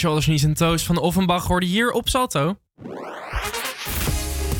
[0.00, 2.56] Knees en Toes van Offenbach hoorde hier op Salto.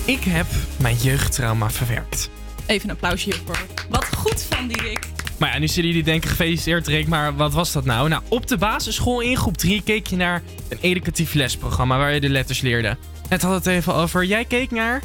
[0.04, 0.46] Ik heb
[0.78, 2.30] mijn jeugdtrauma verwerkt.
[2.66, 3.66] Even een applausje hiervoor.
[3.88, 5.06] Wat goed van die Rick.
[5.38, 8.08] Maar ja, nu zullen jullie denken, gefeliciteerd Rick, maar wat was dat nou?
[8.08, 12.20] Nou, op de basisschool in groep 3 keek je naar een educatief lesprogramma waar je
[12.20, 12.96] de letters leerde.
[13.28, 15.02] Net had het even over, jij keek naar...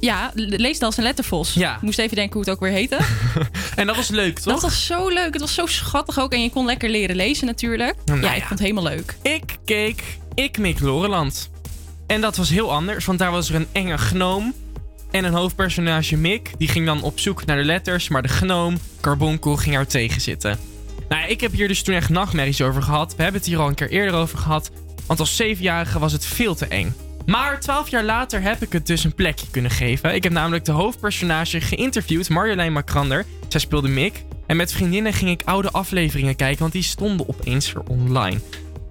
[0.00, 1.54] Ja, leesdans en lettervos.
[1.54, 1.74] Ja.
[1.74, 2.98] Ik moest even denken hoe het ook weer heette.
[3.78, 4.52] En dat was leuk, toch?
[4.52, 5.32] Dat was zo leuk.
[5.32, 6.32] Het was zo schattig ook.
[6.32, 7.94] En je kon lekker leren lezen natuurlijk.
[8.04, 8.34] Nou ja, ja.
[8.34, 9.16] ik vond het helemaal leuk.
[9.22, 10.02] Ik keek
[10.34, 11.50] Ik Mik Loreland.
[12.06, 14.54] En dat was heel anders, want daar was er een enge gnoom.
[15.10, 18.08] En een hoofdpersonage Mick, die ging dan op zoek naar de letters.
[18.08, 20.58] Maar de gnoom, Carbonkel, ging haar tegenzitten.
[21.08, 23.16] Nou, ik heb hier dus toen echt nachtmerries over gehad.
[23.16, 24.70] We hebben het hier al een keer eerder over gehad.
[25.06, 26.94] Want als zevenjarige was het veel te eng.
[27.28, 30.14] Maar twaalf jaar later heb ik het dus een plekje kunnen geven.
[30.14, 33.24] Ik heb namelijk de hoofdpersonage geïnterviewd, Marjolein Macrander.
[33.48, 34.24] Zij speelde Mick.
[34.46, 38.40] En met vriendinnen ging ik oude afleveringen kijken, want die stonden opeens weer online.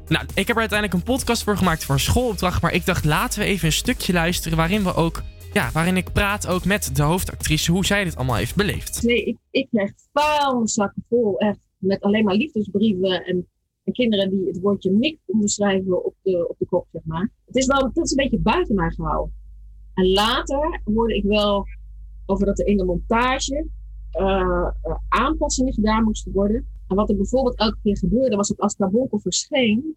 [0.08, 2.62] Nou, ik heb er uiteindelijk een podcast voor gemaakt voor een schoolopdracht.
[2.62, 5.22] Maar ik dacht, laten we even een stukje luisteren waarin we ook...
[5.54, 9.04] Ja, waarin ik praat ook met de hoofdactrice hoe zij dit allemaal heeft beleefd.
[9.04, 11.60] Nee, ik, ik krijg vuilniszakken vol, echt.
[11.78, 13.57] Met alleen maar liefdesbrieven en, en
[13.92, 17.32] kinderen die het woordje mik onderschrijven op de, op de kop, zeg maar.
[17.46, 19.36] Het is wel, dat is een beetje buiten mij gehouden.
[19.94, 21.66] En later hoorde ik wel
[22.26, 23.68] over dat er in de montage
[24.12, 26.68] eh, eh, aanpassingen gedaan moesten worden.
[26.88, 29.96] En wat er bijvoorbeeld elke keer gebeurde, was dat als Carbonkel verscheen,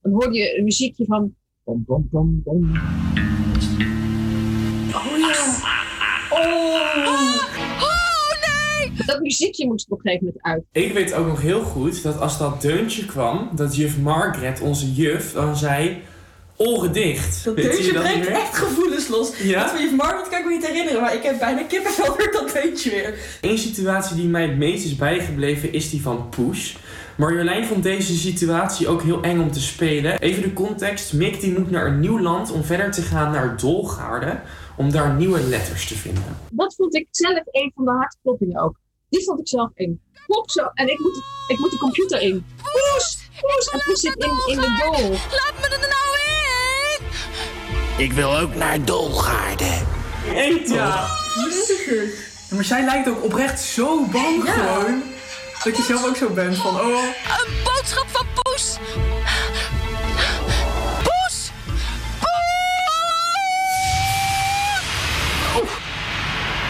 [0.00, 1.34] dan hoorde je een muziekje van
[1.64, 2.70] bom, bom, bom, bom.
[4.94, 5.78] Oh ja.
[6.30, 7.29] Oh.
[9.06, 10.84] Dat muziekje moest er op een gegeven moment uit.
[10.84, 14.92] Ik weet ook nog heel goed dat als dat deuntje kwam, dat juf Margaret, onze
[14.92, 16.02] juf, dan zei...
[16.56, 17.44] Oren dicht.
[17.44, 19.38] Dat deuntje dat brengt echt gevoelens los.
[19.42, 19.62] Ja?
[19.62, 22.32] Dat van je Margaret kan ik me niet herinneren, maar ik heb bijna kippenvel door
[22.32, 23.18] dat deuntje weer.
[23.40, 26.76] Eén situatie die mij het meest is bijgebleven is die van Poes.
[27.16, 30.18] Marjolein vond deze situatie ook heel eng om te spelen.
[30.18, 31.12] Even de context.
[31.12, 34.40] Mick die moet naar een nieuw land om verder te gaan naar Dolgaarde.
[34.76, 36.24] Om daar nieuwe letters te vinden.
[36.50, 38.78] Dat vond ik zelf een van de hartkloppingen ook.
[39.10, 40.00] Die vond ik zelf eng.
[40.26, 40.62] Klop zo.
[40.74, 42.46] En ik moet, ik moet die computer in.
[42.56, 43.18] Poes!
[43.40, 43.68] Poes!
[43.70, 45.10] En Poes zit in, in de dol.
[45.10, 48.04] Laat me er nou in!
[48.04, 49.82] Ik wil ook naar Dolgaarde.
[50.34, 51.08] Eén toch?
[51.36, 52.14] Lieverd.
[52.48, 54.52] Ja, maar zij lijkt ook oprecht zo bang Ja.
[54.52, 55.02] gewoon.
[55.64, 57.04] Dat je zelf ook zo bent van, oh...
[57.38, 58.76] Een boodschap van Poes!
[61.02, 61.50] Poes!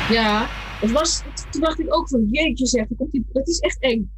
[0.08, 0.46] Ja,
[0.80, 2.86] het was, toen dacht ik ook van, jeetje zeg,
[3.32, 4.10] dat is echt eng.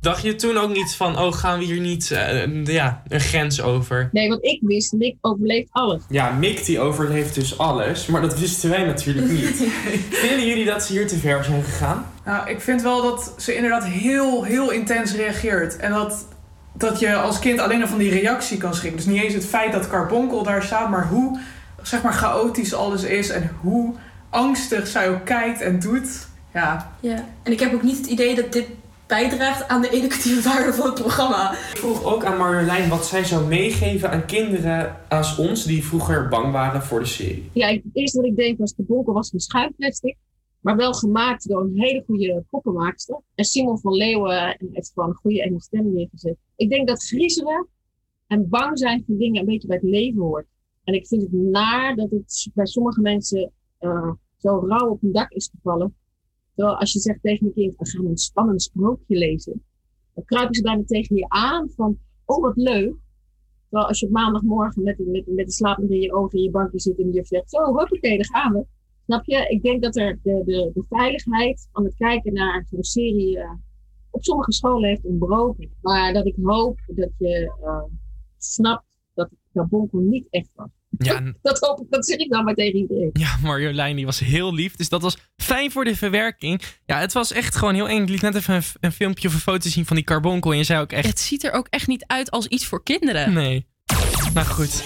[0.00, 3.62] Dacht je toen ook niet van, oh, gaan we hier niet eh, ja, een grens
[3.62, 4.08] over?
[4.12, 6.02] Nee, want ik wist, Nick overleeft alles.
[6.08, 9.66] Ja, Mick die overleeft dus alles, maar dat wisten wij natuurlijk niet.
[10.24, 12.06] Vinden jullie dat ze hier te ver zijn gegaan?
[12.24, 15.76] Nou, ik vind wel dat ze inderdaad heel, heel intens reageert.
[15.76, 16.28] En dat,
[16.74, 19.04] dat je als kind alleen al van die reactie kan schrikken.
[19.04, 21.40] Dus niet eens het feit dat Carbonkel daar staat, maar hoe
[21.82, 23.28] zeg maar, chaotisch alles is.
[23.28, 23.94] En hoe
[24.34, 26.28] angstig zij ook kijkt en doet.
[26.52, 28.66] Ja, Ja, en ik heb ook niet het idee dat dit
[29.06, 31.52] bijdraagt aan de educatieve waarde van het programma.
[31.52, 36.28] Ik vroeg ook aan Marjolein wat zij zou meegeven aan kinderen als ons die vroeger
[36.28, 37.50] bang waren voor de serie.
[37.52, 40.16] Ja, het eerste wat ik deed was de bonkel was een schuimplastic.
[40.60, 43.20] Maar wel gemaakt door een hele goede poppenmaakster.
[43.34, 46.36] En Simon van Leeuwen heeft gewoon een goede enge stem neergezet.
[46.56, 47.68] Ik denk dat griezelen
[48.26, 50.46] en bang zijn voor dingen een beetje bij het leven hoort.
[50.84, 54.10] En ik vind het naar dat het bij sommige mensen eh,
[54.44, 55.94] zo rauw op hun dak is gevallen.
[56.54, 59.62] Terwijl als je zegt tegen een kind, we gaan een spannend sprookje lezen.
[60.14, 62.94] Dan kruipen ze bijna tegen je aan van, oh wat leuk.
[63.68, 66.50] Terwijl als je op maandagmorgen met, met, met de slapend in je ogen in je
[66.50, 68.66] bankje zit en je zegt, zo hoppakee, daar gaan we.
[69.04, 69.48] Snap je?
[69.48, 73.52] Ik denk dat er de, de, de veiligheid van het kijken naar zo'n serie eh,
[74.10, 75.70] op sommige scholen heeft ontbroken.
[75.80, 77.82] Maar dat ik hoop dat je eh,
[78.38, 80.68] snapt dat het Kabonkel niet echt was.
[80.98, 83.10] Ja, Dat hoop ik, dat zeg ik dan maar tegen iedereen.
[83.12, 84.76] Ja, Marjolein die was heel lief.
[84.76, 86.62] Dus dat was fijn voor de verwerking.
[86.86, 88.02] Ja, het was echt gewoon heel eng.
[88.02, 90.50] Ik liet net even een, een filmpje of een foto zien van die carbonkel.
[90.50, 91.06] En je zei ook echt...
[91.06, 93.32] Het ziet er ook echt niet uit als iets voor kinderen.
[93.32, 93.66] Nee.
[94.34, 94.82] Nou goed.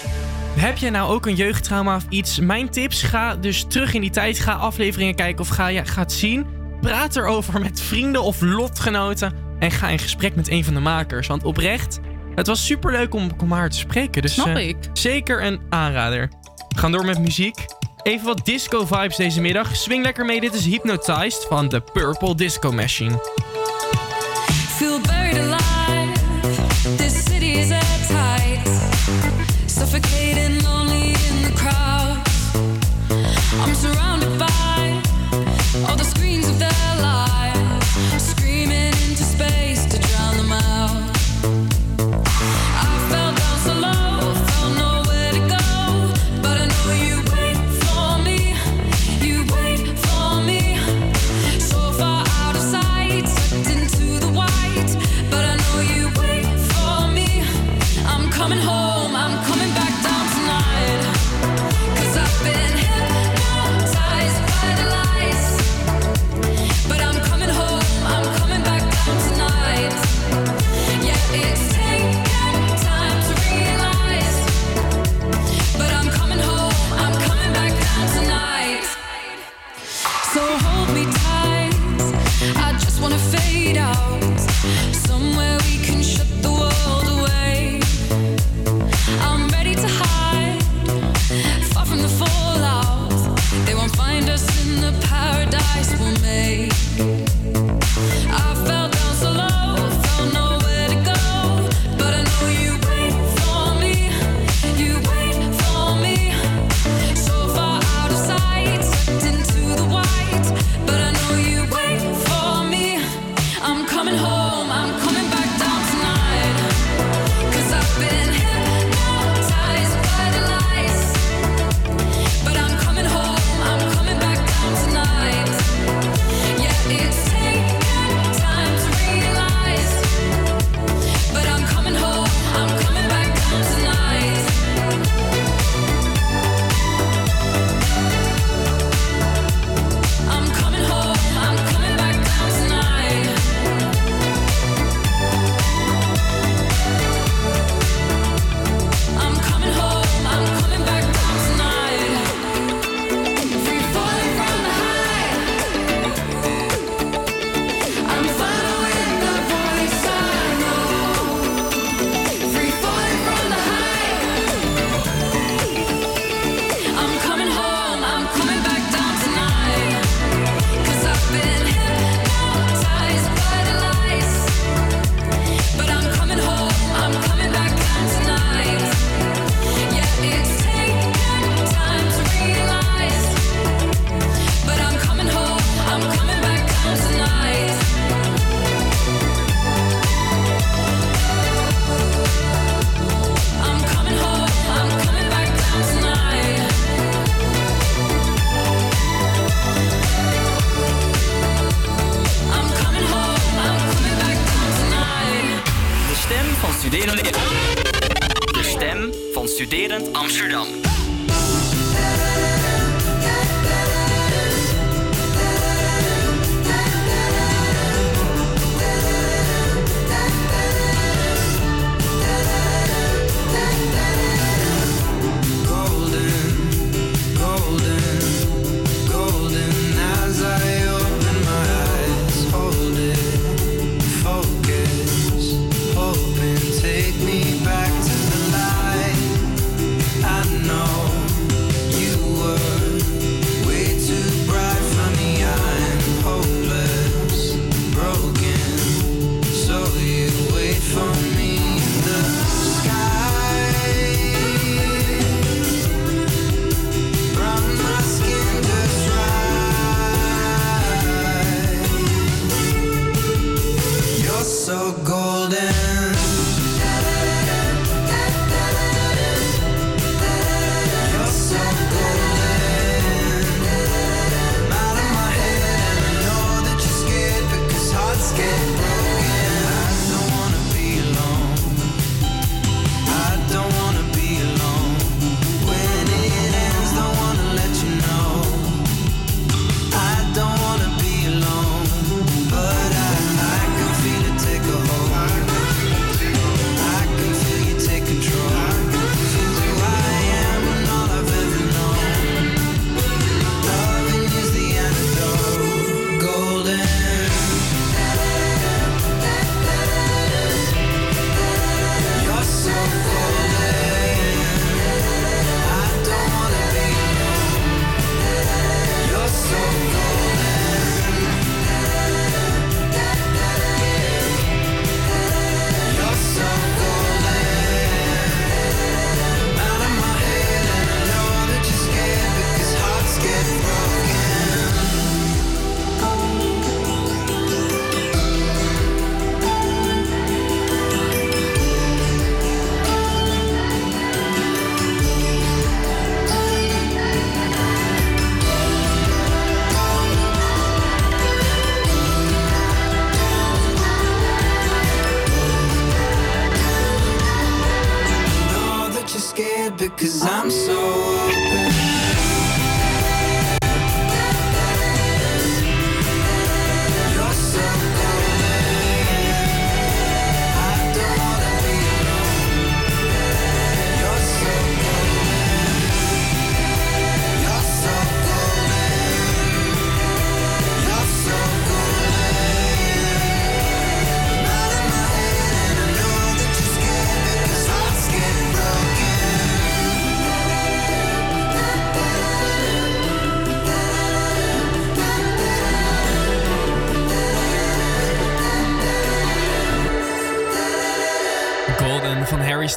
[0.56, 2.38] Heb je nou ook een jeugdtrauma of iets?
[2.38, 4.38] Mijn tips, ga dus terug in die tijd.
[4.38, 6.46] Ga afleveringen kijken of ga, ja, ga het zien.
[6.80, 9.32] Praat erover met vrienden of lotgenoten.
[9.58, 11.26] En ga in gesprek met een van de makers.
[11.26, 12.00] Want oprecht,
[12.38, 14.22] het was superleuk om, om haar te spreken.
[14.22, 14.76] Dus, Snap eh, ik.
[14.92, 16.30] Zeker een aanrader.
[16.68, 17.66] We gaan door met muziek.
[18.02, 19.76] Even wat disco vibes deze middag.
[19.76, 23.20] Swing lekker mee, dit is Hypnotized van de Purple Disco Machine.
[24.76, 26.12] Feel buried alive.
[26.96, 28.68] This city is airtight.
[29.66, 32.16] Suffocating, lonely in the crowd.
[33.66, 35.00] I'm surrounded by
[35.88, 36.27] all the screens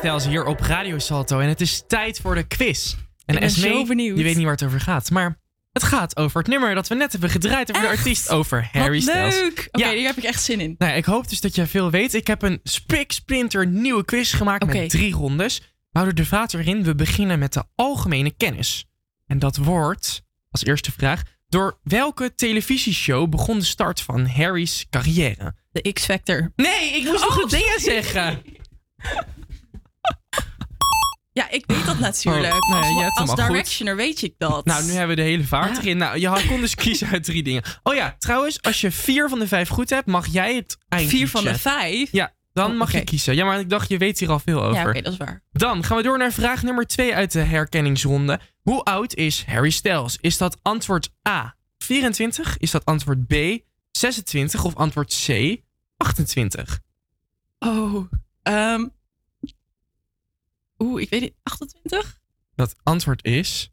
[0.01, 1.39] Styles hier op Radio Salto.
[1.39, 2.93] En het is tijd voor de quiz.
[2.93, 2.99] En
[3.33, 4.17] Ik ben Esmee, zo benieuwd.
[4.17, 5.09] Je weet niet waar het over gaat.
[5.11, 5.39] Maar
[5.71, 8.93] het gaat over het nummer dat we net hebben gedraaid over de artiest over Harry
[9.05, 9.35] Wat Styles.
[9.39, 9.67] leuk!
[9.71, 10.75] Oké, hier heb ik echt zin in.
[10.77, 12.13] Nou, ik hoop dus dat jij veel weet.
[12.13, 15.59] Ik heb een spiksplinter nieuwe quiz gemaakt met drie rondes.
[15.59, 16.83] We houden de vaat erin.
[16.83, 18.85] We beginnen met de algemene kennis.
[19.27, 20.21] En dat wordt,
[20.51, 25.55] als eerste vraag, door welke televisieshow begon de start van Harry's carrière?
[25.71, 26.51] De X-Factor.
[26.55, 28.01] Nee, ik moest nog Oh, goed dingen sorry.
[28.01, 28.41] zeggen.
[31.33, 32.53] Ja, ik weet dat natuurlijk.
[32.53, 33.47] Oh, nee, als als goed.
[33.47, 34.65] directioner weet ik dat.
[34.65, 35.97] Nou, nu hebben we de hele vaart erin.
[35.97, 37.63] Nou, je had- kon dus kiezen uit drie dingen.
[37.83, 41.17] Oh ja, trouwens, als je vier van de vijf goed hebt, mag jij het eindliedje.
[41.17, 42.09] Vier van de vijf?
[42.11, 43.35] Ja, dan Oh, mag je kiezen.
[43.35, 44.75] Ja, maar ik dacht, je weet hier al veel over.
[44.81, 45.43] Ja, oké, dat is waar.
[45.51, 48.39] Dan gaan we door naar vraag nummer 2 uit de herkenningsronde.
[48.61, 50.17] Hoe oud is Harry Styles?
[50.21, 52.57] Is dat antwoord A 24?
[52.57, 53.33] Is dat antwoord B
[53.91, 54.63] 26?
[54.63, 55.55] Of antwoord C
[55.97, 56.79] 28?
[57.59, 58.11] Oh,
[58.43, 58.85] ehm.
[60.81, 61.33] Oeh, ik weet het.
[61.43, 62.19] 28?
[62.55, 63.71] Dat antwoord is...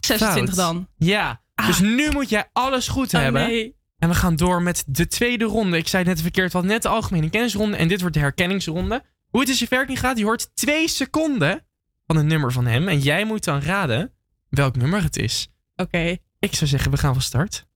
[0.00, 0.54] 26 fout.
[0.56, 0.88] dan.
[0.96, 3.46] Ja, dus nu moet jij alles goed Oh, hebben.
[3.46, 3.76] nee.
[3.98, 5.76] En we gaan door met de tweede ronde.
[5.76, 7.76] Ik zei het net verkeerd, wat net de algemene kennisronde.
[7.76, 9.02] En dit wordt de herkenningsronde.
[9.28, 11.66] Hoe het is je werking gaat, je hoort twee seconden
[12.06, 12.88] van een nummer van hem.
[12.88, 14.12] En jij moet dan raden
[14.48, 15.48] welk nummer het is.
[15.76, 16.16] Oké.
[16.38, 17.66] Ik zou zeggen, we gaan van start.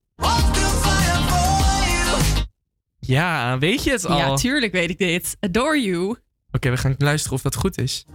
[2.99, 4.17] Ja, weet je het al?
[4.17, 5.37] Ja, tuurlijk weet ik dit.
[5.39, 6.15] Adore You.
[6.55, 8.05] Oké, we gaan luisteren of dat goed is.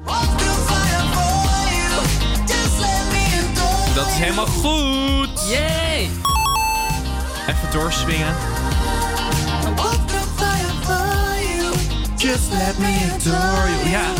[3.94, 5.48] Dat is helemaal goed.
[5.48, 6.10] Yay!
[7.46, 8.34] Even doorswingen.
[12.16, 13.88] Just let me adore you.
[13.88, 14.12] Ja.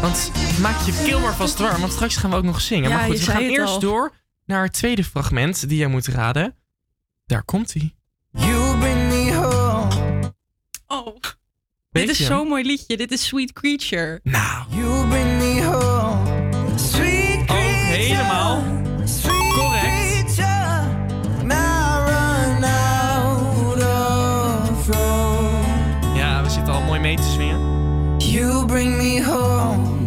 [0.00, 2.90] Want maak je keel maar vast warm, want straks gaan we ook nog zingen.
[2.90, 3.80] Ja, maar goed, je we zei gaan het eerst al.
[3.80, 4.12] door
[4.44, 6.56] naar het tweede fragment die jij moet raden.
[7.26, 7.94] Daar komt hij.
[8.30, 10.34] You bring me home.
[10.86, 11.16] Oh.
[11.92, 12.96] Dit is zo'n mooi liedje.
[12.96, 14.20] Dit is Sweet Creature.
[14.22, 14.64] Nou.
[14.68, 16.78] You bring me home.
[16.78, 17.56] Sweet Oh,
[17.88, 18.62] helemaal.
[19.52, 19.84] Correct.
[19.84, 20.82] creature.
[21.44, 26.16] Now run out of road.
[26.16, 27.60] Ja, we zitten al mooi mee te swingen.
[28.18, 30.00] You bring me home.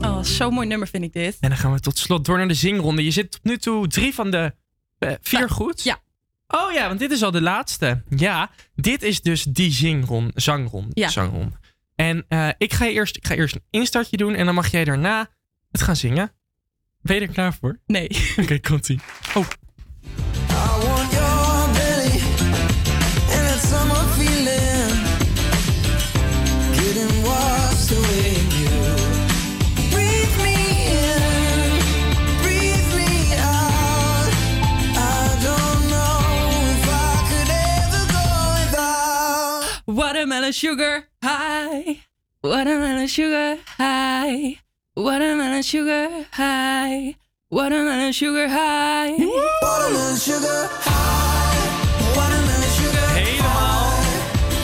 [0.00, 1.36] Oh, zo'n mooi nummer vind ik dit.
[1.40, 3.04] En dan gaan we tot slot door naar de zingronde.
[3.04, 4.54] Je zit tot nu toe drie van de
[4.98, 5.82] eh, vier goed.
[5.82, 5.98] Ja.
[6.48, 8.02] Oh ja, want dit is al de laatste.
[8.08, 10.90] Ja, dit is dus die zingron, zangron.
[10.92, 11.08] Ja.
[11.08, 11.54] zangron.
[11.94, 14.84] En eh, ik, ga eerst, ik ga eerst een instartje doen en dan mag jij
[14.84, 15.28] daarna
[15.70, 16.32] het gaan zingen.
[17.02, 17.80] Ben je er klaar voor?
[17.86, 18.08] Nee.
[18.42, 19.00] Oké, komt-ie.
[19.34, 19.46] Oh,
[39.86, 42.00] Watermelon sugar high.
[42.42, 44.58] Watermelon sugar high.
[44.96, 47.14] Watermelon sugar high.
[47.50, 49.14] Watermelon sugar high.
[49.62, 52.16] Watermelon sugar high.
[52.16, 53.94] Watermelon sugar helemaal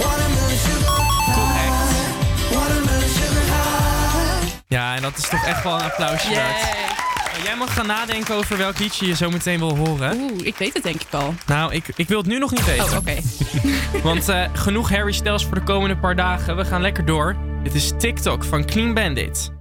[0.03, 0.99] Watermelon sugar
[1.37, 2.55] correct.
[2.55, 4.49] Watermelon sugar high.
[4.69, 7.02] Ja, en dat is toch echt wel een applausje waard.
[7.43, 10.21] Jij mag gaan nadenken over welk liedje je zo meteen wil horen.
[10.21, 11.35] Oeh, ik weet het denk ik al.
[11.47, 12.85] Nou, ik, ik wil het nu nog niet weten.
[12.85, 13.17] Oh, oké.
[14.09, 16.57] Want eh, genoeg Harry Styles voor de komende paar dagen.
[16.57, 17.37] We gaan lekker door.
[17.63, 19.53] Dit is TikTok van Clean Bandit.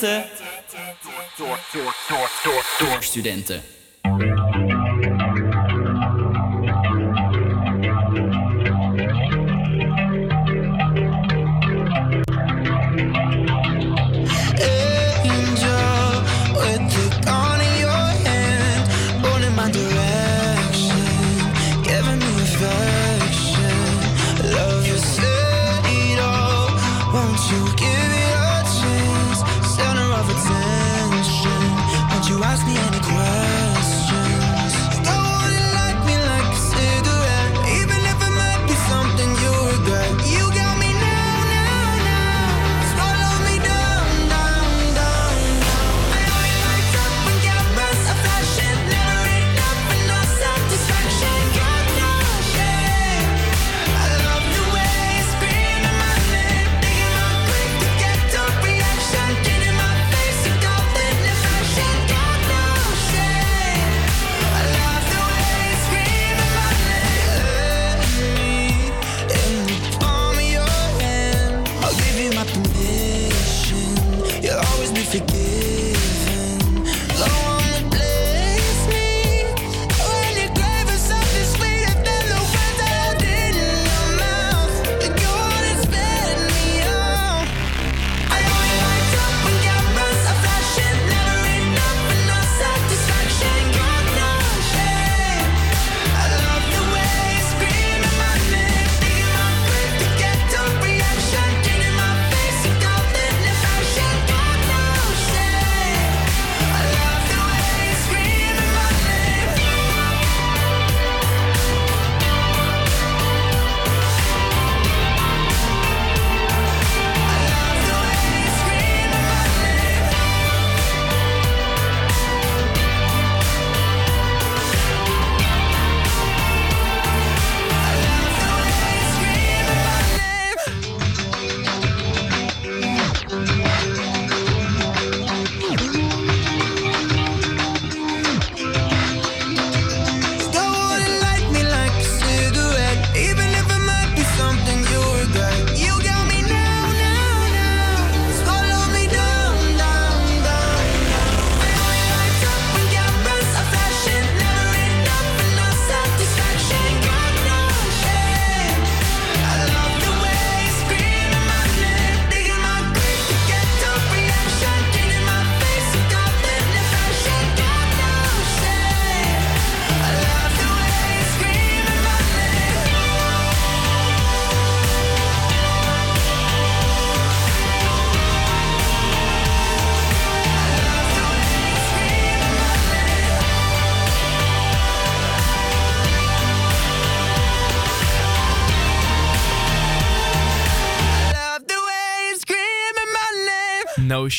[0.00, 0.24] Studenten.
[1.36, 3.62] Door, door, door, door, door studenten.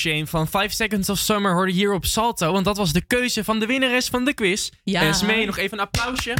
[0.01, 2.51] Shame van 5 Seconds of Summer hoorde hier op Salto.
[2.51, 4.69] Want dat was de keuze van de winnares van de quiz.
[4.83, 5.01] Ja.
[5.01, 6.33] Esmee, nog even een applausje.